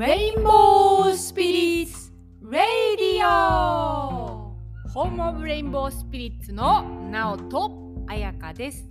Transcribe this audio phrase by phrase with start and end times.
[0.00, 2.10] レインボースピリッツ・
[2.50, 4.56] レイディオ
[4.88, 7.70] ホームオブレインボースピリッツのナオと
[8.06, 8.88] 彩香です。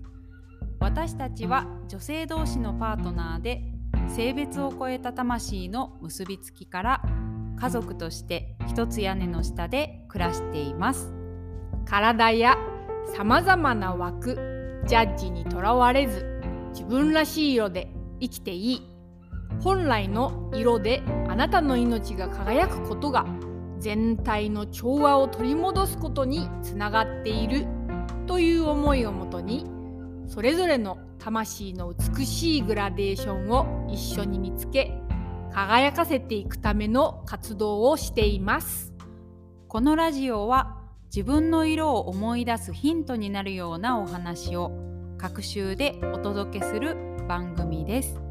[0.79, 3.63] 私たちは女性同士のパートナーで
[4.07, 7.01] 性別を超えた魂の結びつきから
[7.59, 11.11] 家族として一つ屋根の下で暮らしています。
[11.85, 12.55] 体や
[13.15, 16.23] さまざまな枠ジャッジにとらわれず
[16.69, 17.91] 自分らしい色で
[18.21, 18.98] 生きていい。
[19.61, 23.25] 本来の色であなたの命が輝くことが
[23.79, 27.65] 全体の調和を取り戻すことにつながっている
[28.27, 29.65] という思いをもとに
[30.27, 34.93] それぞれの魂の美しいグラデーションを一緒に見つけ
[35.51, 38.93] 輝かせていくための活動をしています
[39.67, 40.79] このラジオは
[41.13, 44.71] 自分の色を思い出すヒントになるようなお話を
[45.17, 46.95] 各週でお届けする
[47.27, 48.28] 番組です。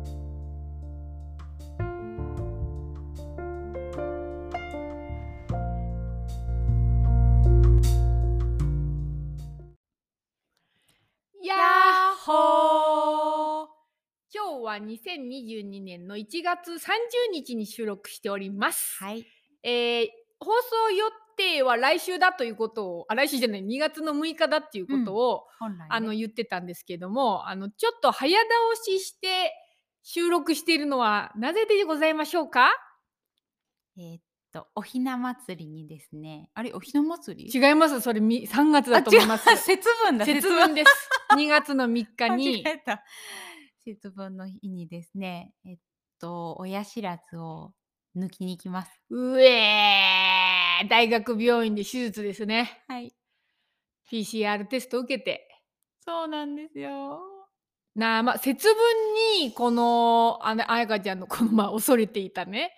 [14.79, 16.79] 2022年の1月30
[17.33, 18.97] 日に収録しております。
[19.03, 19.27] はい、
[19.63, 20.09] えー
[20.41, 20.53] 放
[20.87, 21.05] 送予
[21.37, 28.49] 定は来週だということをあ来週じゃない2月の6日だっていうことを、本来、ね、あの言ってたんですけどもあのちょっと早倒
[28.81, 29.53] しして
[30.03, 32.71] 収録しているのはなぜでございましょうか？
[33.99, 34.21] えーっ
[34.53, 37.51] とおひな祭りにですね、あれおひな祭り？
[37.53, 38.01] 違います。
[38.01, 39.45] それみ3月だと思います。
[39.59, 41.11] 節分だ節分です。
[41.37, 42.65] 2月の3日 間に
[43.89, 45.77] 節分の日にですね、えっ
[46.21, 47.73] と親知らずを
[48.15, 48.91] 抜きに行きます。
[49.11, 53.13] うえー大学病院で手術ですねはい、
[54.13, 55.49] PCR テスト受けて
[56.05, 57.21] そうなんですよ。
[57.97, 58.75] なあまあ節分
[59.43, 62.73] にこのあの彩香ちゃんの このまあ恐れていたね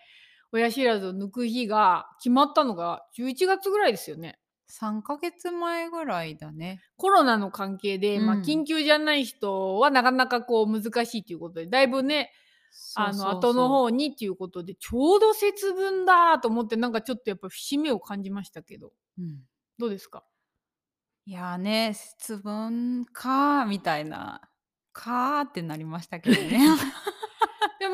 [0.52, 4.39] 親知らずを抜く日が決まったのが11月ぐらいですよね。
[4.70, 6.80] 3ヶ月前ぐらいだね。
[6.96, 8.42] コロナの関係で、まあ、うん。
[8.42, 12.30] 緊急じゃない人はなかなかこう難しいということでだいぶね
[12.94, 18.92] あの後の方にっていうことでちょうど節分だと思ってなんかちょっとやっぱ節目を感じましたけど。
[19.18, 19.40] うん、
[19.78, 20.24] どうですか？
[21.26, 24.40] いやーね節分かーみたいな
[24.92, 26.58] かーってなりましたけどね。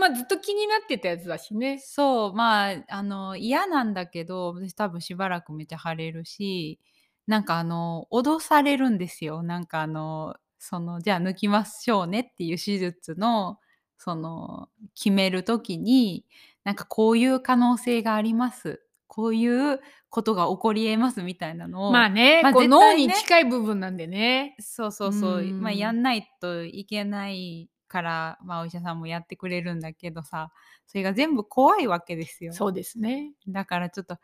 [0.09, 1.79] まあずっと気になってたやつだしね。
[1.79, 6.79] そうまああの嫌なんだけど私多分しばらくめっちゃ晴れるし
[7.27, 9.43] なんかあの脅されるんですよ。
[9.43, 13.59] なんかあのそのじゃあ抜きましょうねっていう手術の
[13.99, 16.25] その決める時に
[16.65, 18.83] なんかこういう可能性があります。
[19.09, 19.81] こういう
[20.11, 24.57] ことが起こりえますみたいなのをまあね、まあこう脳に近い部分なんでね。
[24.59, 25.63] そうそうそう、うん。
[25.63, 30.51] まあやんないといけないから、まあ、お医者さんもやってくれるんだけどさ
[30.87, 32.53] それが全部怖いわけですよ。
[32.53, 33.33] そうですね。
[33.49, 34.19] だからちょっとっ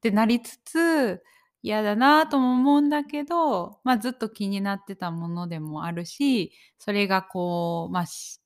[0.00, 1.22] てなりつつ
[1.62, 8.40] 嫌だなとも思うんだけど、まあ、ずっと気になってたものでもあるしそれがこう、まあ、し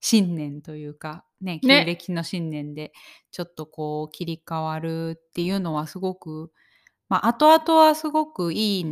[0.00, 2.92] 新年というかね旧ね暦の新年で
[3.30, 6.50] ちょっとこう切り替わるっていうのはすごく、
[7.08, 8.84] まあ、後々はすごくいい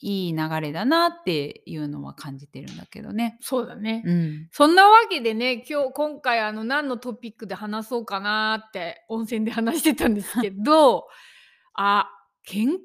[0.00, 3.36] いい流れだなっていうのは感じてるんだけどね。
[3.40, 4.02] そうだね。
[4.06, 11.06] うん、そんなわけでね今日今回あの何のトピックで話そうかなって温泉で話してたんですけど
[11.74, 12.10] あ
[12.44, 12.80] 健康に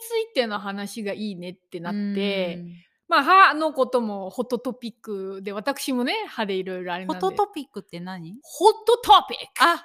[0.00, 2.62] ついての話がいいねってなって、
[3.08, 8.36] まあ歯のこともホットトピックで私もね歯でいろいろあれなんでトトピックって何？
[8.40, 9.84] ホットトピックあ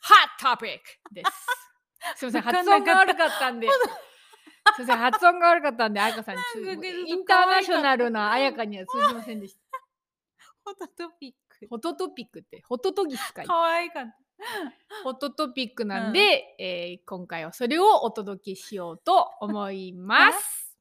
[0.00, 1.68] ハットトピックです。
[2.16, 3.68] すみません、発音が悪かったんで。
[4.76, 9.60] すみません、発音が悪かったんで、彩香さんに通なんかねインターナショナルな彩香には通じませんでした。
[10.64, 13.46] フォトトピックホットトピックって、ホットトギスかい。
[13.46, 14.16] 可愛かった。
[15.02, 20.76] ホットトピックなんで、えー今回はそれをお届けしようと思います。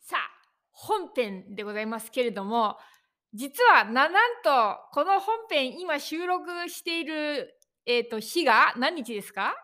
[0.00, 0.20] さあ、
[0.72, 2.76] 本編でございますけれども、
[3.32, 9.54] 実はななんとこの本編今収録している、えー、と日が何日ですか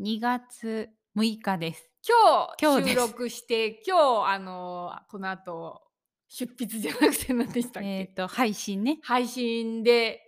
[0.00, 1.88] ？2月6日です。
[2.04, 5.80] 今今日収録して今日あのこの後
[6.26, 8.98] 出筆じゃなくて何でしたっけ、えっ、と配信ね。
[9.04, 10.20] 配信で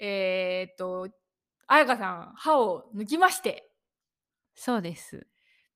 [0.00, 1.10] えーっと
[1.66, 3.70] 彩香さん歯を抜きまして
[4.54, 5.26] そうです。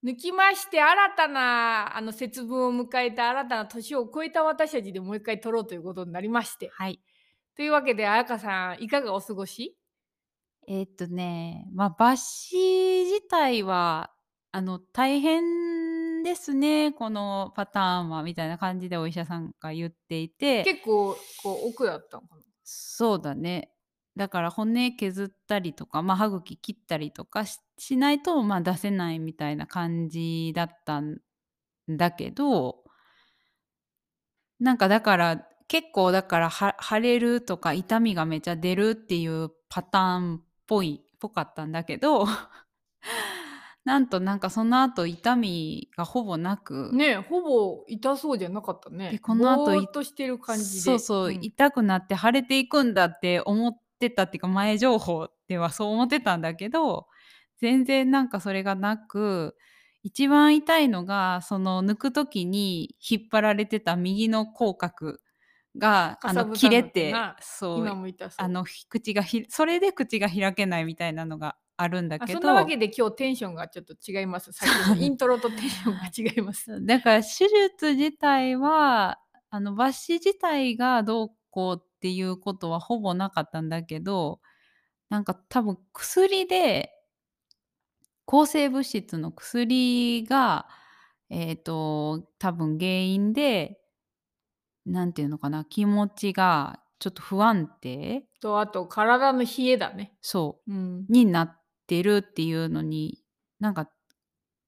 [0.02, 7.02] 抜きまして新たなあの節分を迎えた新たな年を超えた私たちでもう一回撮ろうということになりましてはい。
[7.54, 9.76] というわけで彩香さんいかがお過ごし？
[10.70, 14.10] えっ、とね、まあ抜歯自体は
[14.52, 15.42] あの大変
[16.22, 20.62] でですね、このパターンはみたいな感じでお医者さんが言っていて。
[20.64, 22.42] 結構こう奥だったのかな？
[22.64, 23.70] そうだね。
[24.14, 31.18] だから骨削ったりとか、ま、歯茎切ったりとかししないと、ま、出せないみたいな感じだったん
[31.88, 32.82] だけど
[34.60, 42.26] なんかだから、結構だから、は腫れるとか痛みがめちゃ出るっていうパターンっぽいぽかったんだけど、
[43.84, 49.18] なんとなんかその後痛みがほぼなくね、ほぼ痛そうじゃなかったで、ね。
[49.20, 50.80] この後いぼーっとしてる感じで。
[50.80, 51.38] そうそう、ん。
[51.42, 57.08] 痛くなって腫れていくんだって思ってたっていうか、前情報ではそう思ってたんだけど、
[57.56, 59.56] 全然なんかそれがなく、
[60.02, 65.18] 一番痛いのが、その抜く時に引っ張られてた右の口角
[65.78, 67.86] が、あの、切れてな、そう。
[68.36, 74.52] あの、ひ口がひそれで口が開けないみたいなのがあるんだあ、けどそんなわけで今日テンションがちょっと違います。
[74.52, 75.94] さっきのイントロとテンション
[76.24, 76.84] が違います。
[76.84, 79.18] だから手術自体は、
[79.50, 84.40] あの、抜歯自体がどうこうっていうことはほぼなかったんだけど、
[85.08, 86.92] なんか多分薬で
[88.26, 90.68] 抗生物質の薬が、
[91.30, 93.80] えっと、多分原因で
[94.88, 98.24] なんていうのかな、気持ちがちょっと不安定？
[98.40, 100.16] と、あと体の冷えだね。
[100.22, 101.00] そうん。
[101.08, 103.22] う、になってるっていうのに、
[103.60, 103.90] なんか、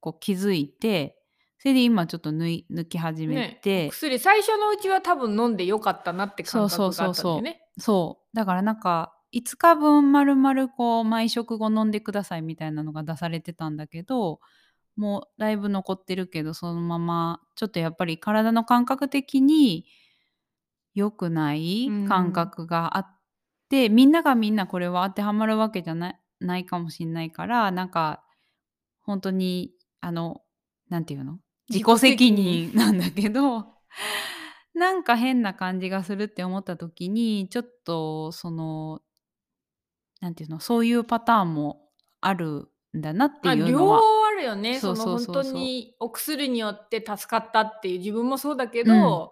[0.01, 1.17] こう気づいて、
[1.59, 7.63] それで今ちょっとぬい抜き始めて薬最初のうちは多分飲んで良かったなってそうそう感覚があそうそったんだよね。
[7.77, 7.81] う。
[7.81, 8.37] そう。
[8.37, 14.41] だからなんか、5日分丸々こう毎食後飲んでくださいみたいなのが出されてたんだけど、
[14.97, 19.87] もうだいぶ残ってるけど、そのままちょっとやっぱり体の感覚的に
[20.95, 22.09] 良くないうん。
[22.09, 23.19] 感覚があっ
[23.69, 28.25] て、みんながみんなこれは当てはまるわけじゃないないかもしんないから、なんか、
[29.01, 30.43] ほんとにあの、
[30.89, 31.39] なんていうの、
[31.69, 33.75] 自己責任なんだけど、
[34.75, 39.03] なんか変な感じがするって思った時に、ちょっとその
[40.21, 41.89] なんていうの、そういうパターンも
[42.21, 44.79] あるんだなっていうのは方あるよね。
[44.79, 45.55] そのほんとそうそうそう。
[45.55, 49.31] にお薬によって助かったっていう自分もそうだけうん。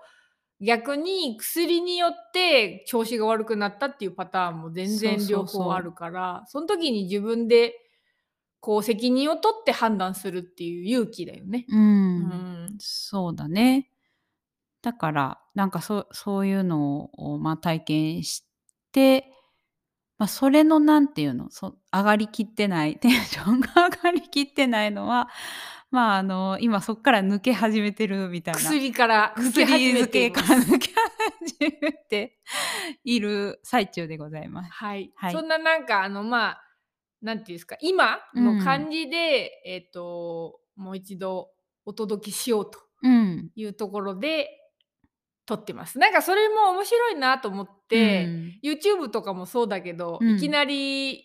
[0.60, 5.44] ど、逆に薬によって調子が悪くなったっていうパターンも全然両。
[5.44, 7.74] 方あるから、そん時に自分で
[8.60, 11.68] こう責任を取って判断するっていう勇気だよね。
[11.68, 11.76] う。
[12.18, 12.28] うん
[12.66, 12.78] ん。
[12.78, 13.90] そうだね。
[14.82, 18.46] だから、なんかそそういうのを、ま、体験し
[18.92, 19.32] て、
[20.18, 25.28] ま、それのなんていうの、そ上がりきってない テンションが上がりきってないのは、
[25.90, 28.60] まあ、あの、今そっから抜け始めてるみたいな。
[28.60, 30.30] 薬から抜け薬始めて。
[30.30, 30.90] から抜け
[31.58, 32.38] 始めて
[33.04, 34.70] いる最中でございます。
[34.72, 35.12] はい。
[35.14, 35.32] はい。
[35.32, 36.64] そんななんかあの、まあ、
[37.22, 38.58] なんていうんすか、今うん。
[38.58, 41.50] の感じで、えっと、もう一度
[41.86, 43.50] お届けしようとうん。
[43.54, 44.50] いうところで
[45.48, 45.98] 撮ってます。
[45.98, 48.60] なんかそれも面白いなと思っうて、ん。
[48.62, 50.36] YouTube とかもそうだけど、うん。
[50.36, 51.24] いきなり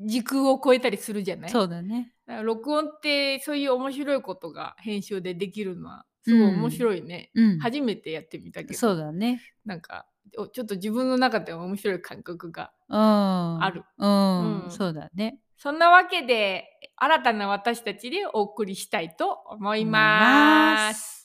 [0.00, 1.50] 時空を超えたりするじゃない？
[1.50, 2.12] そうだね。
[2.26, 6.70] だから録音ってそういう面白いことが編集でできるのはうすごい面ん。
[6.72, 7.30] 白いね。
[7.34, 7.58] うん。
[7.60, 9.40] 初めてやってみたけそうど、だね。
[9.64, 10.06] なんか、
[10.36, 13.82] おちょっと自分の中では面白い感覚がうある。
[13.82, 13.84] ん。
[13.98, 14.70] うん、うん。
[14.70, 15.38] そうだね。
[15.56, 16.64] そんなわけで、
[16.96, 21.19] 新たな私たちでお送りしたいと思います。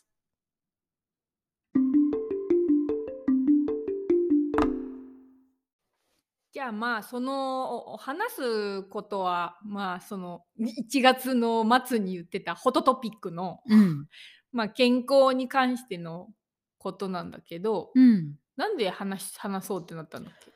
[6.55, 14.07] じゃあ、まあ、その、話すことは、まあ、その、に1月の末に言ってたホトトピックの、うん。
[14.53, 16.29] ま、健康に関しての
[16.77, 18.37] ことなんだけど、うん。
[18.55, 20.53] なんで話し話そうってなったんだっけ？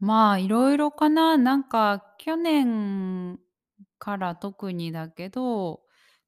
[0.00, 1.36] まあ、色々かな。
[1.36, 3.38] なんか去年
[3.98, 5.82] から特にだけど、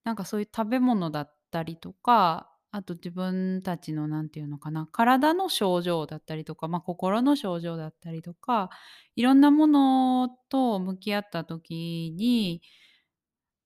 [0.04, 8.70] なんかそういう食べ物だったりとか、あと自分たちのなんていうのかな、体の症状だったりとか、まあ、心の症状だったりとか、
[9.16, 12.62] いろんなものと向き合った時に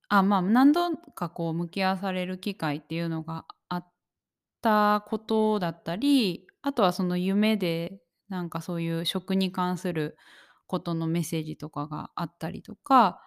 [0.09, 3.93] あ、まあ、何度かこう向き合わされる機会っていうのがあっ
[4.63, 10.17] たことだったり、あとはその夢で、なんかそういう食に関する
[10.67, 13.21] ことのメッセージとかがあったりとか、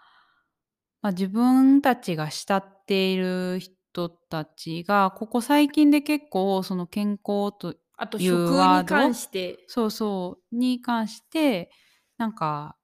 [1.02, 3.77] まあ、自分たちが慕っている人
[4.08, 8.96] たちが、ここ最近で結構その健康とあという食にワード？
[8.96, 9.58] 関して。
[9.68, 11.72] そうそう、に関して、
[12.18, 12.76] なんか、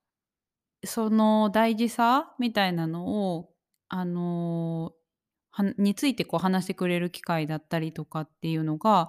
[0.84, 3.50] その大事さみたいなのを、
[3.89, 4.91] あの、
[5.51, 9.08] はについてこう話してくれる機会だったりとかっていうのが、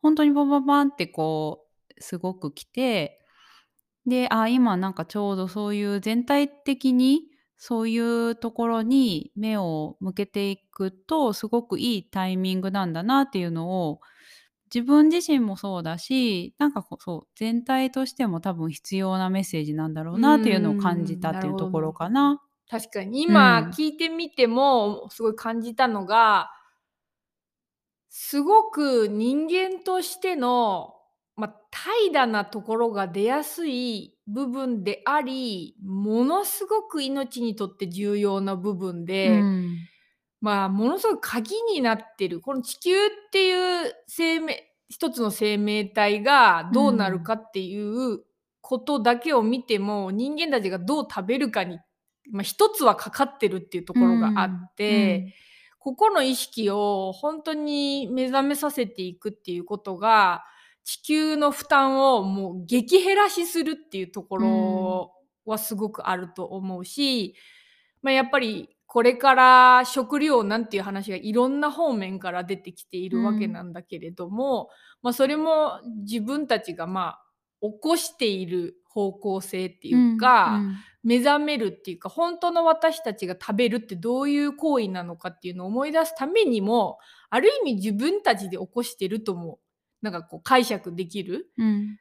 [0.00, 1.66] ほんとにバババンってこ
[1.98, 3.20] うすごく来て、
[4.06, 7.20] で、あ、今なんかちょうどそういう全体的に、
[7.64, 7.96] そうい
[8.30, 14.00] うところに目を向けていくと、すごくいいタイミングなんだなっていうのを、
[14.74, 22.42] 自分自身もそうだし、なんかこう、そう、全体としても多分必要なメッセージなんだろうなっていうのを感じたっていうところかな。
[22.68, 26.50] 確かに今聞いてみてもすごい感じたのが、
[28.08, 30.96] すごく人間としての、
[31.36, 39.76] ま、怠惰なところが出やすい部分であり、ものすごく命にとって重要な部分うで、ん。
[40.40, 42.98] まあ、ものすごく鍵になってる、この地球っ
[43.32, 48.20] ていう生命一つの生命体がどうなるかっていう
[48.60, 51.80] ことだけを見ても、人間たちがどう食べるかに、
[52.30, 55.34] まあ、一つはかかってるっていうところがあって、
[55.80, 60.44] ここの意識を本当に目覚めさせていくっていうことが、
[60.84, 65.12] 地球の負担をもう激減らしするっていうところ
[65.46, 67.34] はすごくあると思うし、
[68.02, 74.68] まあ、やっぱりこれから食料なんていう話がいろんな方面から出てきているわけなんだけれども、
[75.02, 77.22] まあ、それも自分たちがまあ
[77.62, 80.76] 起こしている方向性っていうか、うん。
[81.04, 86.98] 目覚めるっていうか本当の私たちが食べるってどういう行為なのかっていうのを思い出すためにも
[87.28, 89.58] ある意味自分たちで起こしてるとも
[90.02, 91.98] なんかこう解釈できるうん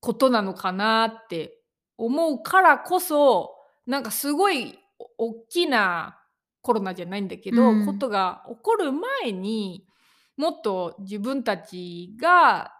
[0.00, 1.60] ことなのかなって
[1.96, 3.54] 思うからこそ
[3.86, 4.76] なんかすごい
[5.18, 6.18] お大きな
[6.60, 9.86] コロナじゃないんだけど、うんことが起こる前に
[10.36, 12.72] もっと自分たちが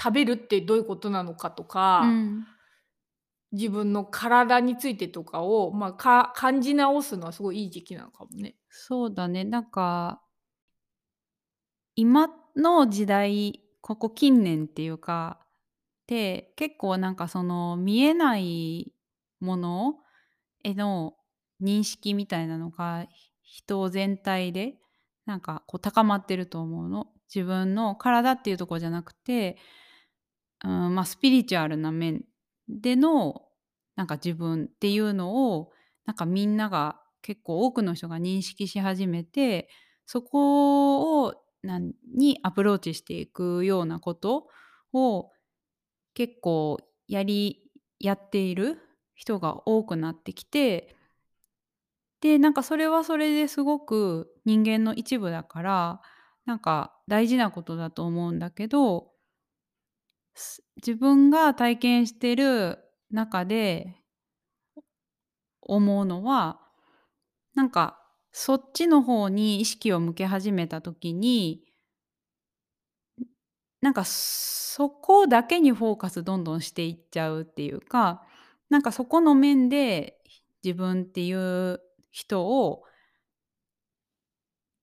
[0.00, 2.46] 食べるってどういうことなのかとか、うん
[3.52, 8.56] 自分の体についてとかを、まあ、か感じ直すのはすごいいい時期なのかもね。
[8.68, 9.44] そうだね。
[9.44, 10.20] なんか、
[11.94, 15.40] 今の時代、ここ近年っていうか、
[16.06, 18.92] で、結構なんかその見えない
[19.40, 19.94] もの
[20.64, 21.14] への
[21.62, 23.06] 認識みたいなのが、
[23.42, 24.76] 人全体で
[25.26, 27.08] なんかこう高まってると思うの。
[27.34, 29.58] 自分の体っていうとこじゃなくて、
[30.64, 32.24] うん、まあ、スピリチュアルな面
[32.68, 33.42] での
[33.96, 35.70] なんか自分っていうのを
[36.06, 39.68] なんかみんなが結構多くの人が認識し始めて
[40.06, 44.48] そこをなにアプローチしていくようなこと
[44.92, 45.30] を
[46.14, 47.62] 結構やり
[47.98, 48.78] やっている
[49.14, 50.96] 人が多くなってきて
[52.20, 56.00] でなんかそれはそれですごく人間の一部だから
[56.46, 59.08] なんか大事なことだと思うんだけど
[60.76, 62.78] 自分が体験してる
[63.10, 63.96] 中で
[65.60, 66.60] 思うのは
[67.54, 68.00] なんか
[68.40, 71.60] そっちの方に意識を向け始めた時に
[73.80, 78.22] なんかそこだけにフォーカスどんどんしていっちゃうっていうか
[78.70, 80.18] なんかそこの面で
[80.62, 81.80] 自分っていう
[82.12, 82.84] 人を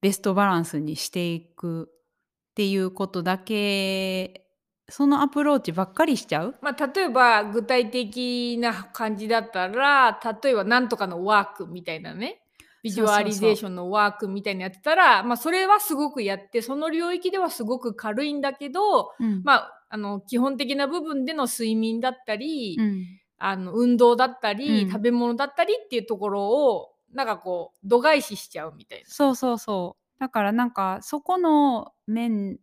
[0.02, 4.48] ベストバランスにしていくっていうことだけ
[4.90, 6.56] そのアプローチばっかりしちゃう？
[6.62, 12.42] まあ、例えば具体的な感じだったら例えばなんとかのワークみたいなね。
[12.86, 23.06] ビジュアリゼーションのワークみたいなやってたらまあ、それはすごくやってその領域ではすごく軽いんだけど、うんまあ、あの基本的な部分での睡眠だったり、うん
[23.38, 29.06] あの運動だったり、うん食べ物だったりっていうところをなんかこう度外視しちゃうみたいな。
[29.10, 30.20] そうそうそう。
[30.22, 32.60] だからなんかそこの面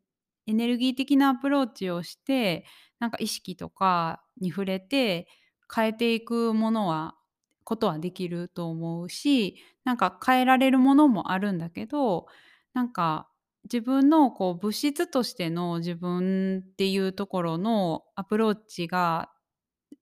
[0.46, 2.64] エネルギー的なアプローチをして
[3.00, 5.28] なんか意識とかに触れて
[5.72, 7.16] 変えていくものは
[7.64, 12.26] ことはできると思うしなんか変えられるものもあるんだけど
[12.74, 13.28] なんか
[13.64, 19.30] 自分のこう物質としての自分っていうところのアプローチが、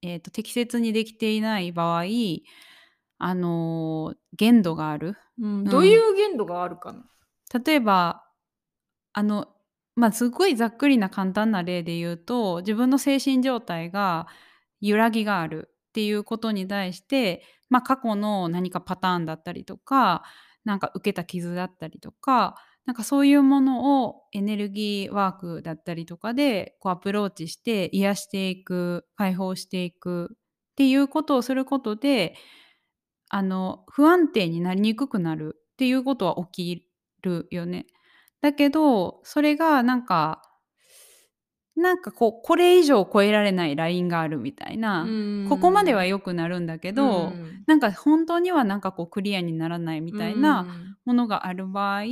[0.03, 2.05] えー、と適切にできていない場合
[3.19, 5.17] あの限度がある。
[5.39, 7.05] うん、どういう限度があるかな、
[7.65, 8.25] 例えば
[9.13, 9.49] あの
[9.95, 14.27] まあすごいざっくりな簡単な例で言うと自分の精神状態が
[14.81, 20.23] 揺らぎがあるっていうことに対して、まあ、過去の何かパターンだったりとか
[20.65, 22.55] なんか受けた傷だったりとか
[22.87, 30.37] なんかそういうものをエネルギーワークだったりとかでこうアプローチして癒していく解放していくっ
[30.77, 32.37] ていうことをすることで
[33.29, 36.87] あの不安定になりにくくなるっていうことは起き
[37.23, 37.87] るよね。
[38.41, 40.43] だけどそれがなんか
[41.81, 45.07] なんかこうこれ以上超えられないラインがあるみたいな、
[45.49, 47.65] ここまでは良くなるんだけど、うん。
[47.67, 50.67] なんか本当にはなんかこうクリアにならないみたいな
[51.05, 52.03] ものがある場合、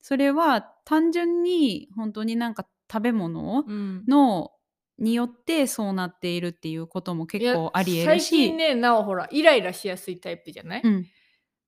[0.00, 3.64] それは単純に本当になんか食べ物
[4.06, 4.52] の
[4.98, 11.06] によってそうなっているっていうことも結構あり得る最し近ねなおほらイライラしやすいタイプじゃない、うん。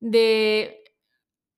[0.00, 0.77] で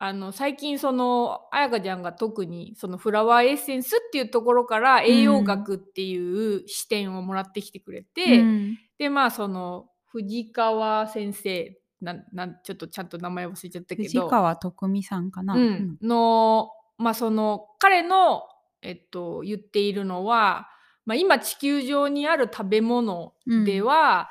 [0.02, 8.78] あの最近その彩香ちゃんが特にそのフラワーエッセンスっていうところから栄養学っていう視点をもらってきてくれて、うん。
[8.98, 15.54] でまあその藤川先生なんなんちょっとちゃんと名前忘れちゃったけ藤ど、川徳美さんかな？
[15.54, 18.44] うん、のまあその彼の、
[18.80, 20.66] えっと、言っているのは、
[21.04, 23.34] まあ、今地球上にある食べ物
[23.66, 24.30] では、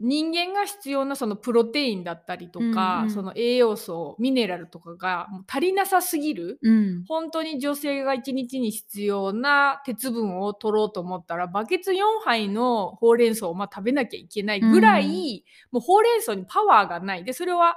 [0.00, 3.10] 人間が必要なそのプロテインだったりとか、うんうん。
[3.10, 6.58] その栄養素ミネラルとかがもう足りなさすぎる。
[6.62, 7.04] うん。
[7.06, 17.24] 本当に女性が1日に必要な鉄分を取ろうと思ったらバケツ4杯のほうれん草をまあ食べなきゃいけないぐらい、もうほうれん草にパワーがない。
[17.24, 17.76] でそれは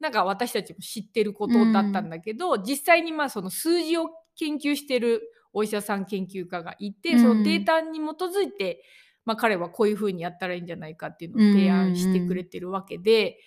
[0.00, 7.20] なんか私たちも知ってることだったんだけど、実際にまあその数字を研究してるお医者さん研究家がいて、うん。
[7.20, 8.82] そのデータに基づいて、
[9.24, 13.38] まあ、彼はこういうふうにやったらいいんじゃないかっていうのを提案してくれてるわけで、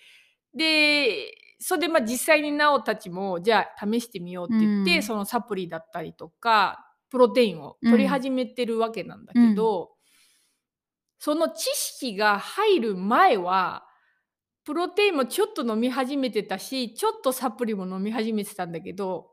[0.56, 5.02] でそれでまあ実際になおたちもじゃあ試してみようって言って、うん。
[5.02, 9.90] そのサプリだったりとかプロテインを取り始めてるわけなんだけど、
[11.18, 13.84] その知識が入る前は
[14.64, 19.30] プロテインもちょっと飲み始めてたしちょっとサプリも飲み始めてたんだけど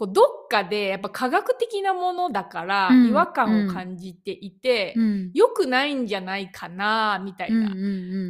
[0.00, 5.30] こうどっかでやっぱ科学的なものだからうん違和感を感じていて、うん。
[5.34, 7.88] 良くないんじゃないかなみたいな、うんう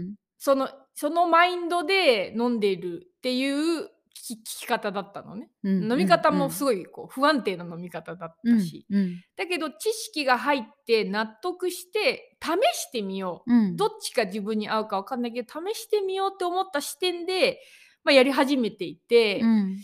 [0.09, 5.49] んそのそのマインドで飲んでるっていう聞き聞き方だったのね。
[5.63, 13.55] うん飲み方もすいごいこう不安定な飲み方だったし、うんだけど知識が入って納得して試してみよう。
[13.55, 13.77] うん。
[13.77, 17.61] どっちが自分に合うか分かんないけど試してみようって思った視点で、
[18.03, 19.77] まあ、やり始めていて、うん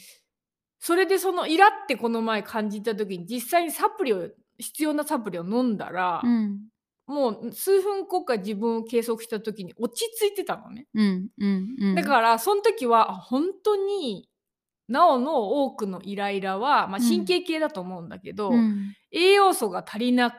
[0.87, 6.61] それでそのイラってこの前感じた時に実際にサプリを必要なサプリを飲んだら、うん。
[7.09, 10.87] もう数分後か自分を計測した時に落ち着いてたのね。
[10.95, 11.95] うんうんうん。
[11.97, 14.29] だからその時はあ本当に
[14.87, 17.03] なおの多くのイライラは、まあ、うん。
[17.03, 18.95] 神経系だと思うんだけど、うん。
[19.11, 20.37] 栄養素が足りな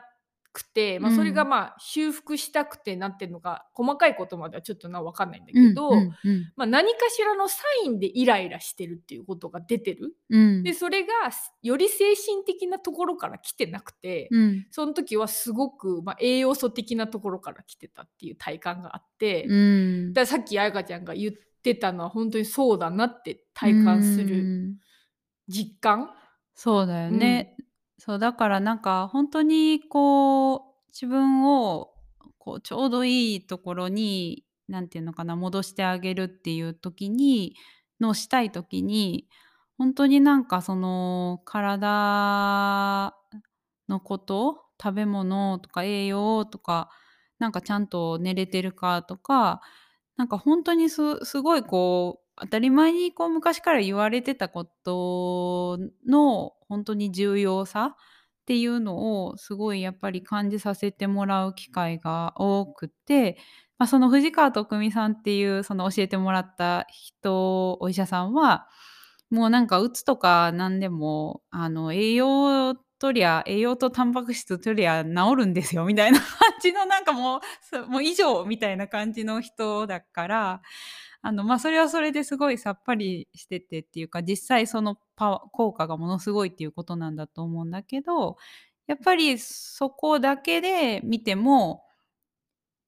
[0.52, 1.16] くて、まあ、うん。
[1.16, 10.16] それがまあ修復したくてなってるのか細かいことまではちょっとな分かんないんだけど、うんうんまあ、何かしらのサインでイライラしてるっていうことが出てる。
[10.30, 10.62] うん。
[10.62, 11.08] でそれが
[11.62, 14.66] より精神的なところから来てなくて、うん。
[14.70, 20.12] その時はすごく、まあ、栄養素的なところから来てたっていう体感があって、うん。
[20.12, 21.32] だからさっき彩香ちゃんが言っ
[21.62, 24.76] てたのは本当にそうだなって体感するうん。
[25.48, 26.10] 実感？
[26.54, 27.56] そうだよね。
[28.08, 31.92] そうだからなんか本当にこう自分を
[32.38, 37.54] こうちょうどいいところになんていうのかな戻してあげるっていう時に
[38.00, 39.28] のしたい時に
[39.76, 43.14] 本当になんかその体
[43.90, 46.88] のこと食べ物とか栄養とか
[47.38, 49.60] なんかちゃんと寝れてるかとか
[50.16, 57.96] なんか本当にすすごいこう当たり前にこう昔から言われてたことの本当に重要さっ
[58.46, 63.36] ていうのをすごいやっぱり感じさせてもらう機会が多くて、
[63.78, 68.66] まあ、その藤川徳美さんっていうその教えてもらった人お医者さんは
[69.30, 76.28] もうなんかうつとか何でもあの栄養取りゃ栄養とタンパク質取りゃ治るんですよみたいな感
[76.60, 77.40] じのなんかも
[77.86, 80.62] うもう以上みたいな感じの人だから
[81.20, 88.36] あのまあそれはそれですごいさっぱりしててっていうか実際そのパワ効果がものすごいっていうことなんだと思うんだけど
[88.86, 91.84] やっぱりそこだけで見ても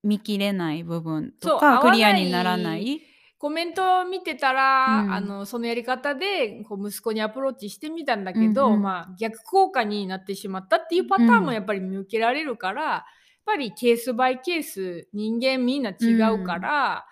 [0.03, 3.03] 見切れない部分とかクリアにならない。
[3.39, 5.13] コメントを見てたら、うん。
[5.13, 8.83] あのそのやり方でこう息子にアプローチしてみたんだけど、うんうん。
[8.83, 13.03] まあ、逆効果になってしまったっていうパターンもやっぱり見受けられるから、やっ
[13.47, 17.07] ぱりケースバイケース人間みんな違うから、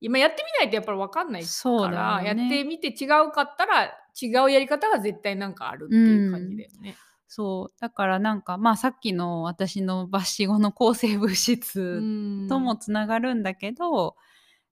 [0.00, 2.42] 今やってみないとやっぱり分かんないかそうだら、よね。
[2.42, 6.96] やってみて違うかったら違うやり方が絶対なんかあるっていう感じだよね。
[7.28, 7.80] そう。
[7.80, 12.48] だからなんかまあさっきの私の抜歯後の抗生物質うん。
[12.48, 14.16] ともつながるんだけど、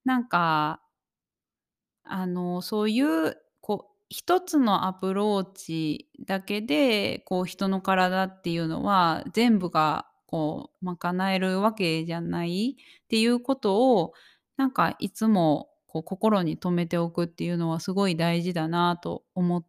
[0.04, 0.80] なんか
[2.04, 14.12] あのそういうこう一つのアプローチだけでこう人の体っていうのは全部がこう賄えるわけじゃないっていうことを
[14.56, 19.64] なんかいつもこう心に留めておくっていうのはすごい大事だなと思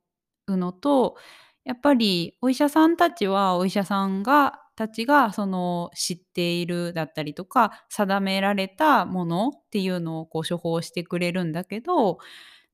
[0.48, 1.16] うのと
[1.64, 12.18] やっぱりお医者さんたちはお医者さんがたちがその知っているだったりとか定められたものっていうのをこう処方してくれるんだけど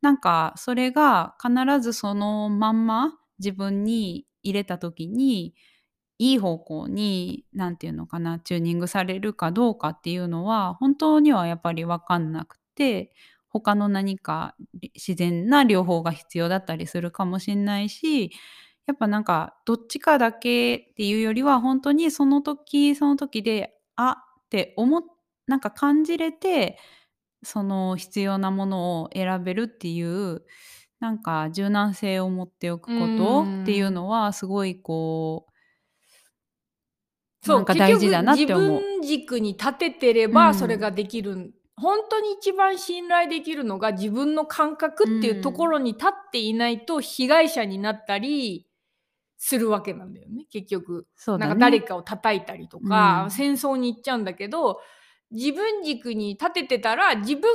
[0.02, 5.54] なんかそれが必ずそのまんま自分に入れた時に
[6.22, 13.12] いい方向に何て言うのかなチューニングされるかどうかっていうのは本当にはやっぱり分かんなくて
[13.50, 14.56] 他の何か
[14.96, 18.32] 自然な療法が必要だったりするかもしんないし
[18.86, 25.04] やっぱなんかどっちかだけっていうよりは本当にその時その時であって思っ
[25.48, 26.78] なんか感じれて
[27.44, 30.44] その必要なものを選べるっていう
[31.00, 35.51] なんか柔軟性を持っておくことっていうのはすごいこう
[37.44, 38.82] そう、か大事だなっ結局て思う。
[38.82, 48.68] 自分軸に立ててれうんばそれができるん、本当に一番信頼できるのが自分の感覚っていうところに立っていないと被害者になったり
[49.38, 51.08] するわけなんだよね結局。
[51.16, 51.50] そうだね。
[51.50, 54.80] なんか誰かを叩いたりとか、うん戦争に行っちゃうんだけど
[55.32, 57.48] 自分軸に立ててたら自分が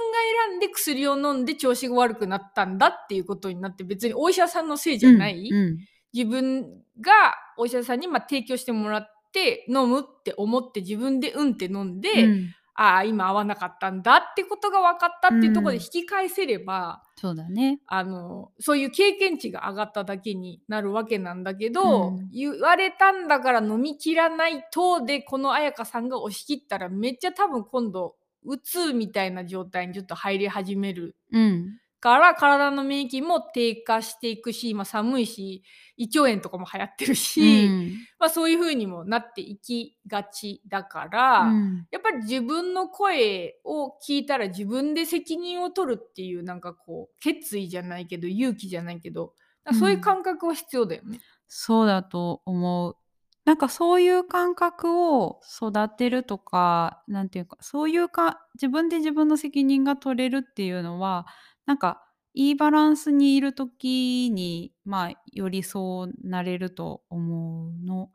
[0.48, 5.78] 選んで薬を飲んで調子が悪くなったんだっていうことになって別にお医者さんのせいじゃない、うんうん
[6.14, 6.62] 自分
[6.98, 7.12] が
[7.58, 17.80] お医者さんにまあ提供してもらって飲むって思って自分でうんって飲んで、うんああ今合わなかったんだってことが分かったっていうところでうん引き返せれば、そうだね。
[17.86, 31.78] あのそういう経験値が上がっただけになるわけなんだけど、うん言われたんだから飲み切らないとでこの彩香さんが押し切ったらめっちゃ多分今度うつみたいな状態にちょっと入り始めるうん。
[32.00, 35.62] から体の免疫も低下していくし今寒いし
[35.96, 49.32] 胃腸炎とかも流行ってるし、うんまあ、そういう風にもなっていきがちだから、うんやっぱり自分の声を聞いたら自分で責任を取るっていうなんかこう決意じゃないけど勇気じゃないけど
[49.72, 51.20] そういう感覚は必要だよね。
[51.48, 52.96] そうだと思う。
[53.44, 61.26] なんかそういう感覚を育てるとか、なんていうか、そういうか自分で自分の責任が取れるっていうのは、
[61.66, 62.02] なんか
[62.34, 68.10] いいバランスにいる時に、まあ、よりそうなれると思うの。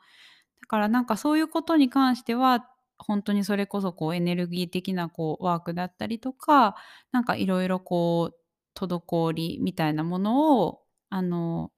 [0.62, 2.68] だからなんかそういうことに関しては、
[3.00, 6.76] 本当にそれこそこうエネルギー的なこうワークだったりとか、
[7.12, 8.36] なんかいろいろこう
[8.80, 11.72] 滞りみたいなものをあの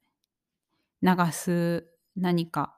[1.02, 2.76] 流す何か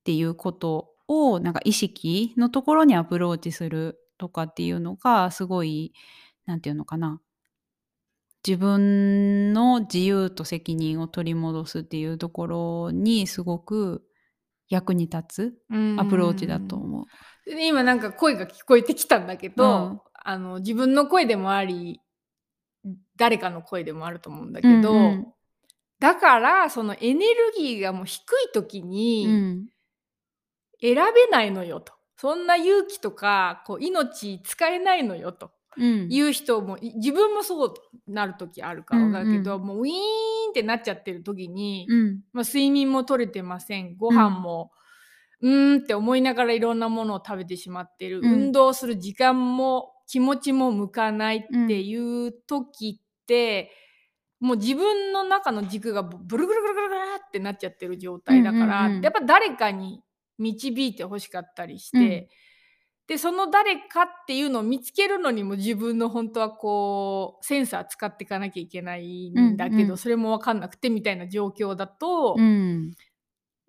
[0.00, 5.92] っていうことをなんか意識のところにアプローチするとかっていうのがすごい
[6.46, 7.20] なんていうのかな
[8.46, 14.04] 自分の自由と責任を取り戻すっていうところにすごく
[14.68, 17.04] 役に立つアプローチだと思う。
[17.50, 20.00] で今なんか声が聞こえてきたんだけど、うん。
[20.12, 22.00] あの自分の声でもあり
[23.16, 25.26] 誰かの声でもあると思うんだけど、うんうん。
[25.98, 29.66] だからそのエネルギーがもう低い時うにん。
[30.80, 36.08] 選べないのよと、そんな勇気とかこう命使えないのよとうん。
[36.10, 37.74] いう人もい自分もそう
[38.06, 39.94] なる時あるからうんだけど、うんもうウィーン
[40.50, 42.20] ってなっちゃってる時に、うん。
[42.32, 43.96] まあ、睡眠も取れてません。
[43.96, 44.72] ご飯も、
[45.40, 48.32] うーんって思いながらいろんなものを食べてしまってる、うん。
[48.32, 53.70] 運動する時間も気持ちも向かないっていう時って、
[54.40, 59.02] もう自分の中の軸がブブルブルブルブルブルってなっちゃってる状態だから、うんうんうん。
[59.02, 60.02] やっぱ誰かに
[60.38, 62.28] 導いてほしかったりして、うん
[63.08, 72.92] でその誰かっていうのを見つけるのにも自分の本当はこうセンサー使っていかなきゃいけないんだけど、うんうんそれも分かんなくてみたいな状況だと、うん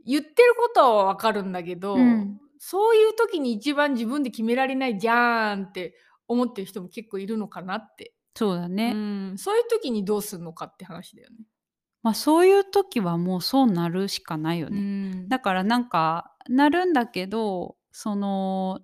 [0.06, 5.96] 言ってることは分かるんだけど、うんそういう時に一番自分で決められないじゃんって
[6.28, 8.92] 思ってる人も結構いるのかなって、そうだね。
[8.94, 11.38] うん、そういう時にどうするのかって話だよね。
[12.04, 14.78] まあそういう時はもうそうなるしかないよね。
[14.78, 18.82] うんだからなんかなるんだけどその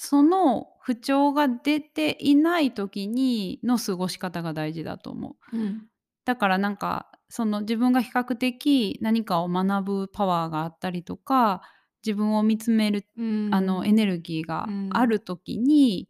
[0.00, 5.56] その不調が出ていない時にの過ごし方が大事だと思う。
[5.56, 5.88] うん。
[6.24, 11.62] だからなんかその自分が比較的何かを学ぶパワーがあったりとか
[12.06, 13.50] 自分を見つめるうん。
[13.52, 16.08] あのエネルギーがある時に、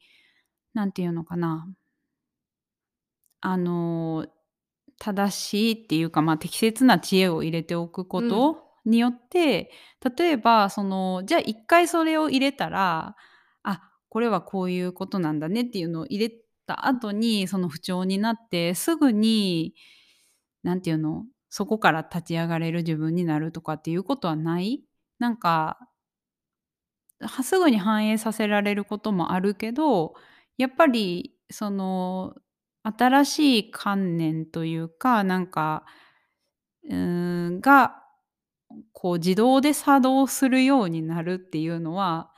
[0.74, 1.66] なんていうのかな。
[3.40, 4.26] あの
[4.98, 9.70] 正しいっていうか、まあ、適切な知恵を入れておくことによって、
[10.18, 13.16] 例えばそのじゃあ一回それを入れたらあ
[14.08, 16.34] これはこういうことなんだねっていうのを入れ
[16.66, 19.74] た後にその不調になってすぐに
[20.62, 24.82] なんていうのそこから立ち上がれる自分になるとかっていうことはない？
[25.18, 25.78] なんか
[27.42, 30.14] すぐに反映させられることもあるけど
[30.56, 32.34] やっぱりその
[32.82, 35.84] 新しい観念というかなんか
[36.88, 37.96] うーんが
[38.92, 42.30] こう自動で作動するようになるっていうのは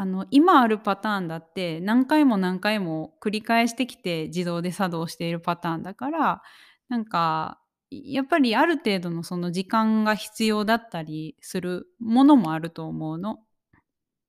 [0.00, 6.42] あの今あるパターンだって何回も何回も繰り返してきて自動で作動しているパターンだから
[6.88, 7.58] なんか
[7.90, 13.40] やっぱりある程度のその時間が必要だったりするものもあると思うの。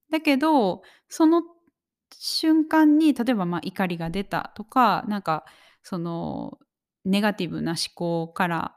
[0.09, 1.43] だけど、その
[2.17, 5.45] 瞬間に例えば、ま、怒りが出たとか、なんか
[5.83, 6.57] その
[7.05, 8.75] ネガティブな思考から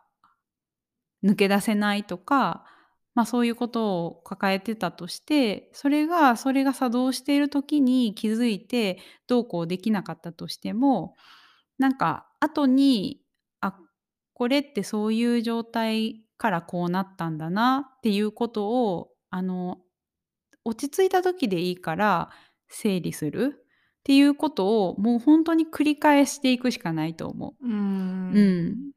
[1.25, 2.65] 抜け出せないとか、
[3.15, 11.15] ま、そういうことを抱えてたとして、それがそれが作動している時に気づいて、どうこうできなかったとしても、
[11.79, 13.21] なんか後に、
[13.61, 13.77] あ、
[14.35, 19.79] これってそういう状態からこうなったんだなっていうことを、あの、
[20.65, 22.31] 落ち着いた時でいいから
[22.69, 23.65] 整理する
[24.01, 27.71] っていうことを、もうほんとに繰り返していくしかないと思うー
[28.31, 28.39] う。
[28.41, 28.93] ん。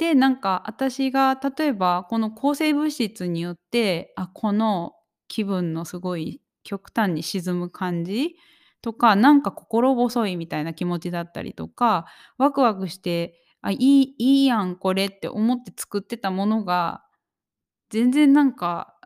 [0.00, 4.94] で、なんか私が例えばこの抗生物質によって、あ、この
[5.28, 8.34] 気分のすごい極端に沈む感じ
[8.80, 12.06] とか、なんか心細いみたいな気持ちだったりとか、
[12.38, 17.04] ワクワクして、あ、いいいいやんこれって思って作ってたものが、
[17.90, 18.96] 全然なんか、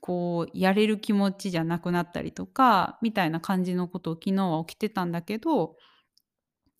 [0.00, 5.76] こうやれる気持ちじゃなくなったりとか、みたいな感じのことを昨日は起きてたんだけど、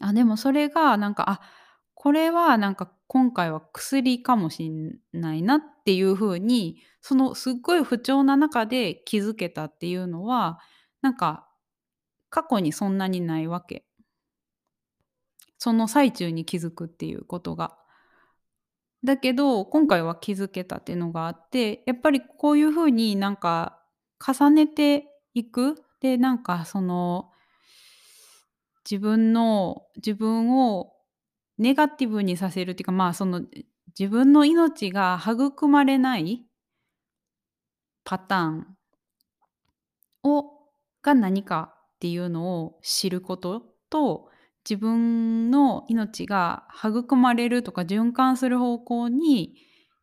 [0.01, 1.41] あ、でもそれがなんか、あ、
[1.95, 10.59] これはなんか今回は薬かもしんないなっていう風に、そのすっごい不調な中で気づけたっていうのは、
[11.01, 11.49] なんか
[12.29, 13.87] 過去にそんなにないわけ。
[15.57, 17.79] その最中に気づくっていうことが。
[19.03, 23.81] だけど、今回は気づけたっていうのがあって、やっぱりこういう風になんか
[24.25, 27.31] 重ねていく、で、なんかその
[28.89, 30.93] 自分の自分を
[31.59, 33.43] ネガティブにさせるっていうか、まあ、その
[33.99, 36.45] 自分の命が育まれない
[38.05, 38.67] パターン
[40.23, 40.59] を
[41.03, 44.29] が何かっていうのを知ることと、
[44.69, 49.55] 自分の命が育まれるとか循環する方向に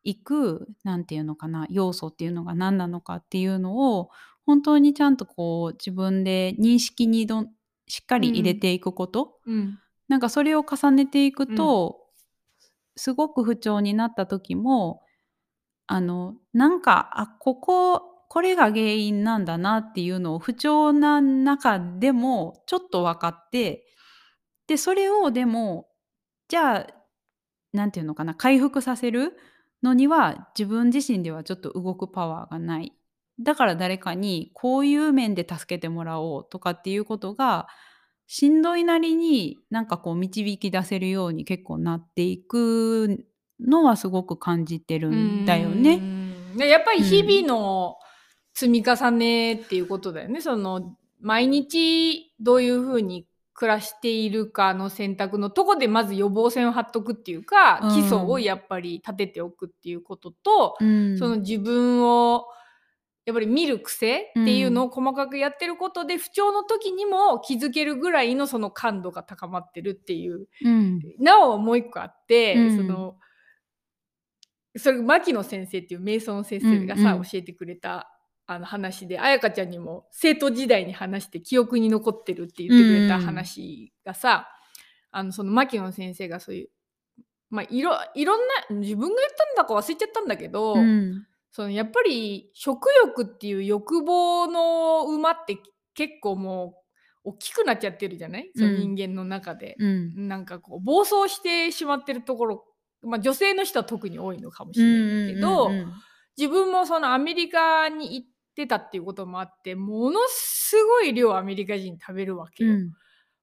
[0.02, 4.10] 行く、なんていうのかな、要素っていうのが何なのかっていうのを、
[4.44, 7.50] 本当にちゃんとこう自分で認識にどん
[7.88, 9.78] しっかり入れていくこと、うん。
[10.08, 11.56] なんかそれを重ねていくうん。
[11.56, 12.06] と、
[12.96, 15.02] すごく不調になった時も、
[15.86, 23.86] あの、なんか、あ、ここ、これが原因なんだなっていうのを不調な中でもちょっと分かって、
[24.66, 25.88] で、それをでも、
[26.48, 26.86] じゃあ、
[27.72, 29.36] なんていうのかな、回復させる
[29.82, 32.92] のには、自分自身ではちょっと動くパワーがない。
[33.40, 37.68] だから誰かにこういう面で助けてもらおうとかっていうことが、
[38.26, 43.24] しんどいなりになんかこう導き出せるように結構なっていく
[43.60, 46.00] のはすごく感じてるうんだよね。
[46.56, 47.96] やっぱり日々の
[48.54, 50.40] 積み重ねっていうことだよね。
[50.40, 61.18] その、毎日どういう風に暮らしているかの選択のとこでまず予防線を張っとくっていうか、うん基礎をやっぱり立てておくっていうことと、うん。
[61.18, 62.46] その自分を
[63.26, 70.46] やっぱり見る癖っていうのを細かくやってることで、不調の時にも気づけるぐらいのその感度が高まってるっていう。
[70.64, 71.00] うん。
[71.18, 73.16] なおもう一個あって、うんその
[74.78, 78.12] それ牧野先生っていう瞑想の先生がさ、うんうん教えてくれた
[78.46, 84.48] あの話で彩香ちゃんにも生徒時代に話して記憶に残ってるって言ってくれた話がさ、
[85.10, 86.68] あのその牧野先生がそういう
[87.50, 91.26] まあいろいろんな自分が言ったんだか忘れちゃったんだけど、うん。
[91.52, 95.58] そのやっぱり食欲っていう欲望の馬って
[95.94, 96.74] 結構も
[97.24, 99.74] う大きくなっちゃってるじゃない、そのうん人間の中で。
[99.78, 100.28] うん。
[100.28, 102.64] なんかこう暴走してしまってるところ、
[103.02, 105.70] まあ、女性の人は特に多いのかもしれないけど、
[106.36, 112.74] 自分もそのアメリカに行ってたっていうこともあってものすごい量アメリカ人食べるわけよ。
[112.74, 112.92] うん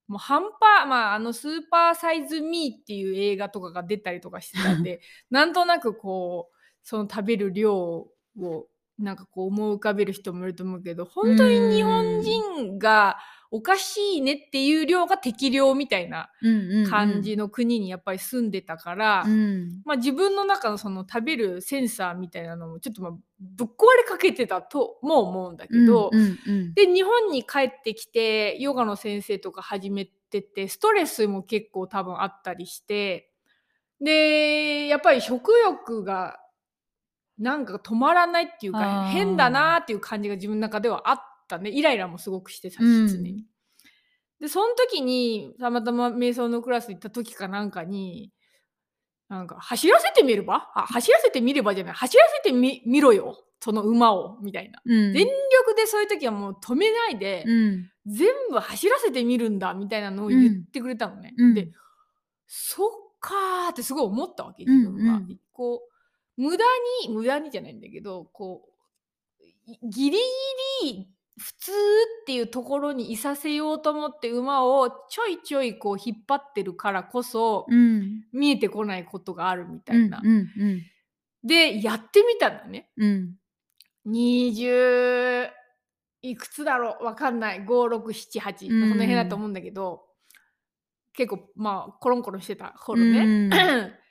[0.06, 6.53] もう半端、まあ、あのスーパーサイズミーっていう映画とかが出たりとかしてたんで なんとなくこう
[6.84, 8.08] その食べる量を
[8.98, 13.16] なんかこう思い浮かべる人もいると思うけど本当に日本人が
[13.50, 16.90] おかしいねっていう量が適量みたいなうんうんうん。
[16.90, 19.80] 感じの国にやっぱり住んでたから、うん。
[19.84, 26.74] まあ、自分の中のその食べるセンサーみたいなのもちょっとまあぶっ壊れかけてたとも思うんだけど、うんうんうん。
[26.74, 33.30] で日本に帰ってきてヨガの先生とか始めててストレスも結構多分あったりして
[34.00, 36.40] でやっぱり食欲が
[37.38, 41.70] なんか止まらないっていうか変だなっていう感じが自分の中ではあったね。
[41.70, 43.08] イライラもすごくしてたしうん。
[43.08, 43.44] 常に。
[44.40, 48.32] でその時にたまたま瞑想のクラス行った時かなんかに
[49.28, 50.70] なんか走らせてみれば？
[50.74, 51.94] あ走らせてみればじゃない。
[51.94, 53.44] 走らせてみ見ろよ。
[53.60, 54.38] その馬を。
[54.42, 54.80] みたいな。
[54.84, 55.12] うん。
[55.12, 57.90] 全力でそういう時はもう止めないで、うん。
[58.06, 59.72] 全部走らせてみるんだ。
[59.72, 61.32] みたいなのを言ってくれたのね。
[61.38, 61.54] うん。
[61.54, 61.72] で
[62.46, 65.16] そっかーってすごい思ったわけうん自分は。
[65.16, 65.93] うんこう
[66.36, 66.64] 無駄
[67.06, 68.68] に無駄にじゃないんだけどこ
[69.40, 70.18] ういギリ
[70.82, 71.74] ギリ普通っ
[72.26, 78.24] ていうところにいさせようと思って馬をちょいちょいこう引っ張ってるからこそ、うん。
[78.32, 80.20] 見えてこないことがあるみたいな。
[80.22, 80.40] うんうんう
[80.74, 80.82] ん。
[81.42, 82.88] でやってみたのね。
[82.96, 83.34] うん。
[84.06, 85.50] 20
[86.22, 87.04] いくつだろう？
[87.04, 87.64] わかんない。
[87.64, 88.90] 5678、うん。
[88.90, 90.04] その辺だと思うんだけど
[91.14, 93.50] 結構まあコロンコロンしてた頃ね、うん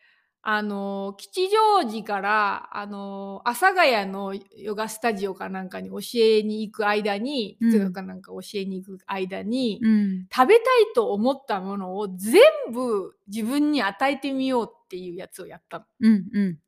[0.45, 7.71] あの吉祥寺からあの阿佐ヶ谷のヨガスタジオかなんかに教えに行く間にうん。
[7.71, 10.27] 哲学かなんか教えに行く間に、うん。
[10.29, 12.41] 食べたいと思ったものを全
[12.73, 15.86] 部自分に与えてみようっていうやつをやったの。
[16.01, 16.60] うんうん。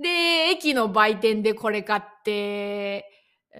[0.00, 0.08] で
[0.50, 3.04] 駅の売店でこれ買って、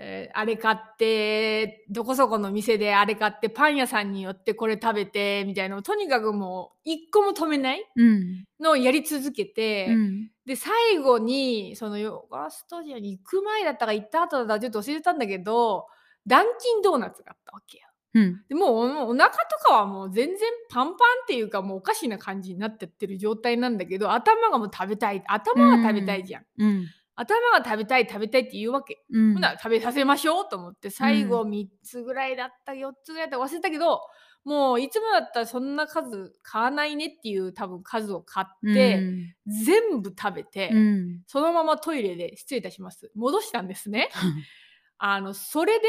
[0.00, 5.74] えーあれ買ってどこそこの店であれ買ってパン屋さんによってこれ食べてみたいな。
[5.74, 8.44] のをとにかくもう一個も止めないうん。
[8.60, 10.30] のをやり続けて、うん。
[10.46, 15.86] で最後にそのヨガスタジオに行く前だったか行った後だったかちょっと忘れたんだけど
[16.26, 17.84] ダンキンドーナツがあったわけよ。
[18.14, 18.42] うん。
[18.48, 20.38] でもうおお腹とかはもう全然
[20.70, 25.24] パンパンっていうかもうおかしな感じになってってる状態なんだけど頭がもう食べたい。
[25.26, 26.44] 頭が食べたいじゃん。
[26.58, 26.86] うん
[27.20, 29.02] 頭が食べたい食べたいって言うわけ。
[29.10, 34.00] うんほな食べさせましょうと思って最後3つぐらいだった4つぐらいだった忘れたけど
[34.44, 39.02] もういつもだったらそんな数買わないねっていう多分数を買って、
[39.46, 44.10] 全部食べて、うんそのままトイレで失礼いたします戻したんですね。
[44.98, 45.86] あのそれで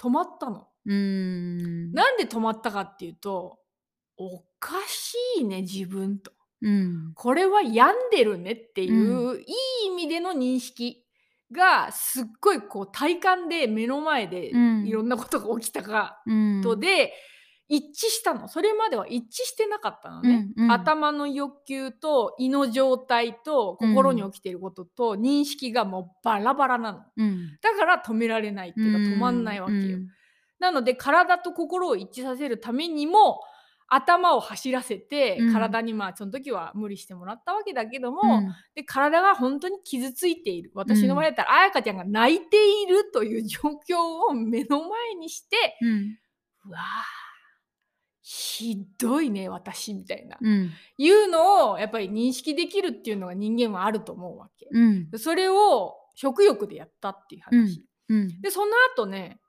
[0.00, 0.68] 止まったの。
[0.86, 3.58] うんなんで止まったかっていうと
[4.16, 6.32] おかしいね自分と。
[6.62, 7.12] うん。
[7.14, 11.04] これは病んでるねっていう、いい意味での認識
[11.52, 14.86] がすっごいこう体感で目の前でうん。
[14.86, 16.60] いろんなことが起きたかうん。
[16.62, 17.12] とで、
[17.72, 18.48] 一致したの。
[18.48, 20.72] それまでは一致してなかったのね、うんうん。
[20.72, 26.98] 頭の欲求と胃の状態と心に起きていることと認識がもうバラバラなの。
[27.16, 27.56] うん。
[27.62, 29.98] だから止められないっていうか止まんないわけよ、
[30.58, 33.40] なので体と心を一致させるためにも
[33.90, 35.52] 頭を走らせて、うん。
[35.52, 38.54] 体にまあその時は無理してもらったわけだけども、うん。
[38.74, 40.70] で体が本当に傷ついている。
[40.74, 43.98] 私の場合だったら、彩香ちゃんが泣いているという状況
[44.30, 46.18] を目の前にしてうん。
[46.68, 46.82] うわー
[48.22, 50.70] ひどいね私みたいな、うん。
[50.98, 54.68] いうのをやっぱり認識できるっていうのが人間はあると思うわけ。
[55.18, 57.84] それを食欲でやったっていう話。
[58.08, 58.40] うん。
[58.40, 59.40] でその後ね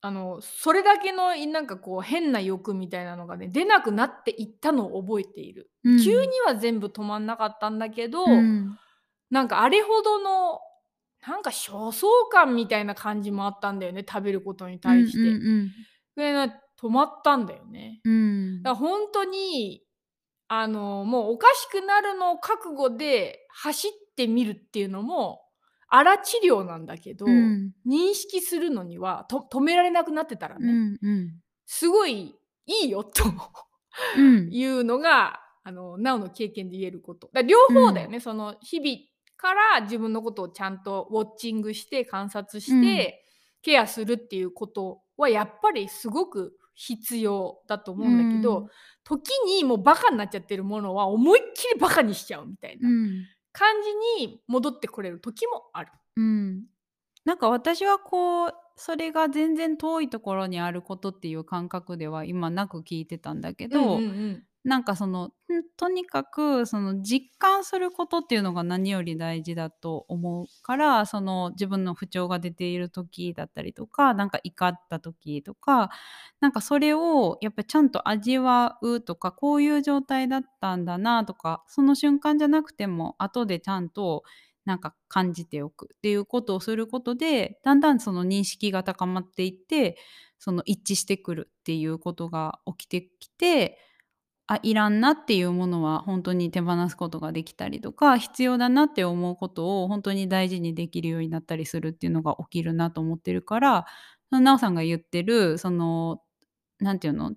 [0.00, 6.00] あのそれだけのなんかこう変な欲みたいなのがね出なくなっていったのを覚えている、うん。
[6.00, 8.78] 急には全部止まんなかったんだけど、うん。
[9.30, 10.60] なんかあれほどの
[11.26, 15.18] なんか焦燥感みたいな感じもあったんだよね食べることに対して。
[15.18, 15.70] うん
[16.16, 16.46] でな
[16.80, 18.00] 止まったんだよね。
[18.04, 18.62] うん。
[18.62, 19.82] だから本当に
[20.46, 25.42] あのもうおかしくなるのを覚悟で走ってみるっていうのも
[25.88, 27.72] 荒治療なんだけど、うん。
[27.86, 31.40] 認識するのにはと止められなくなってたらうね、んうん。
[31.66, 32.34] すごい
[32.66, 33.24] いいよと
[34.16, 34.48] うん。
[34.52, 37.30] いうのがあのなおの経験で言えること。
[37.32, 38.98] だ両方だよね、その日々
[39.36, 43.24] から自分のことをちゃんとウォッチングして観察して、
[43.62, 48.68] ケアするっていうことはやっぱりすごく必要だと思うんだけど、うん。
[49.04, 52.88] 時にもうバカになっちゃってるものは思いっきりバカにしちゃうみたいな。
[52.88, 53.26] うん
[53.58, 55.90] 感じに戻ってこれる時もある。
[56.16, 56.64] うん
[57.24, 65.30] なんか私はこうそれが全然遠いところにあることっていう感覚では今なく聞いてたんだけど、うんうんうんなんかその
[65.76, 75.90] とにかくその実感することっていうのが何より大事だと思うからその自分の不調が出ている時だったりとかなんか怒った時とか
[76.40, 84.24] なんかそれをやっぱちゃんと味わうとかこういう状態だったんだなとかその瞬間じゃなくても後でちゃんと
[84.64, 85.88] なんか感じておく。
[85.96, 89.96] っていうことをすることでだんだんその認識が高まっていって
[90.38, 93.78] その一致してくるっていうことが起きてきて
[94.50, 103.86] あいらんなっていうものは本当に手放すことができたりとか必要だなって思うことを本当に大事にできるようになったりするっていうのが起きるなと思ってるから
[104.30, 106.22] なおさんが言ってるその
[106.80, 107.34] 何て言うの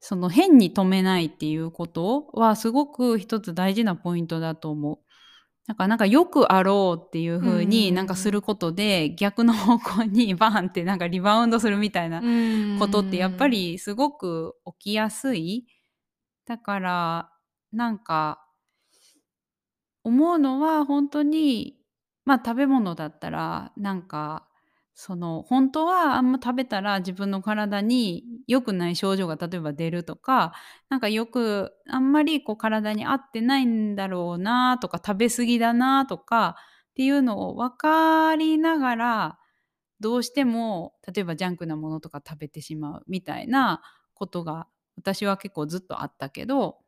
[0.00, 4.98] その変に止めないっていうことはすごく一つ大事なポイントだと思う。
[5.66, 12.22] なんかなんかよくあろうっていう風になんかすることで逆の方向にバーンってなんかリバウンドするみたいな
[12.78, 15.66] ことってやっぱりすごく起きやすい。
[16.48, 17.30] だから
[17.72, 18.42] なんか
[20.02, 21.76] 思うのは本当に
[22.24, 24.48] まあ食べ物だったらなんか
[24.94, 30.54] その本当はあんま食べたら自分の体に良くない症状が例えば出るとか
[30.88, 36.56] なんかよくあんまりこう体に合ってないんだろうなとか食べ過ぎだなとか
[36.92, 39.38] っていうのを分かりながら
[40.00, 43.82] どうしても例えばジャンクなものとか食べてしまうみたいな
[44.14, 44.66] ことが
[44.98, 46.78] 私は結構ずっとあったけど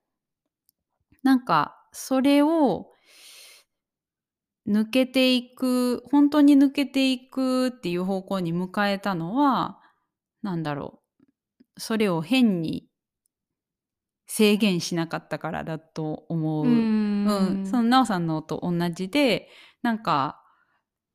[1.23, 2.91] なんかそれを
[4.69, 9.79] 抜けていく本当に抜けていくっていう方向に迎えたのは
[10.43, 11.01] なんだろ
[11.77, 12.87] うそれを変に
[14.27, 16.67] 制限しなかったからだと思う。
[16.67, 16.73] うう
[17.63, 19.49] ん、そのなおさんのと同じで
[19.83, 20.41] なんか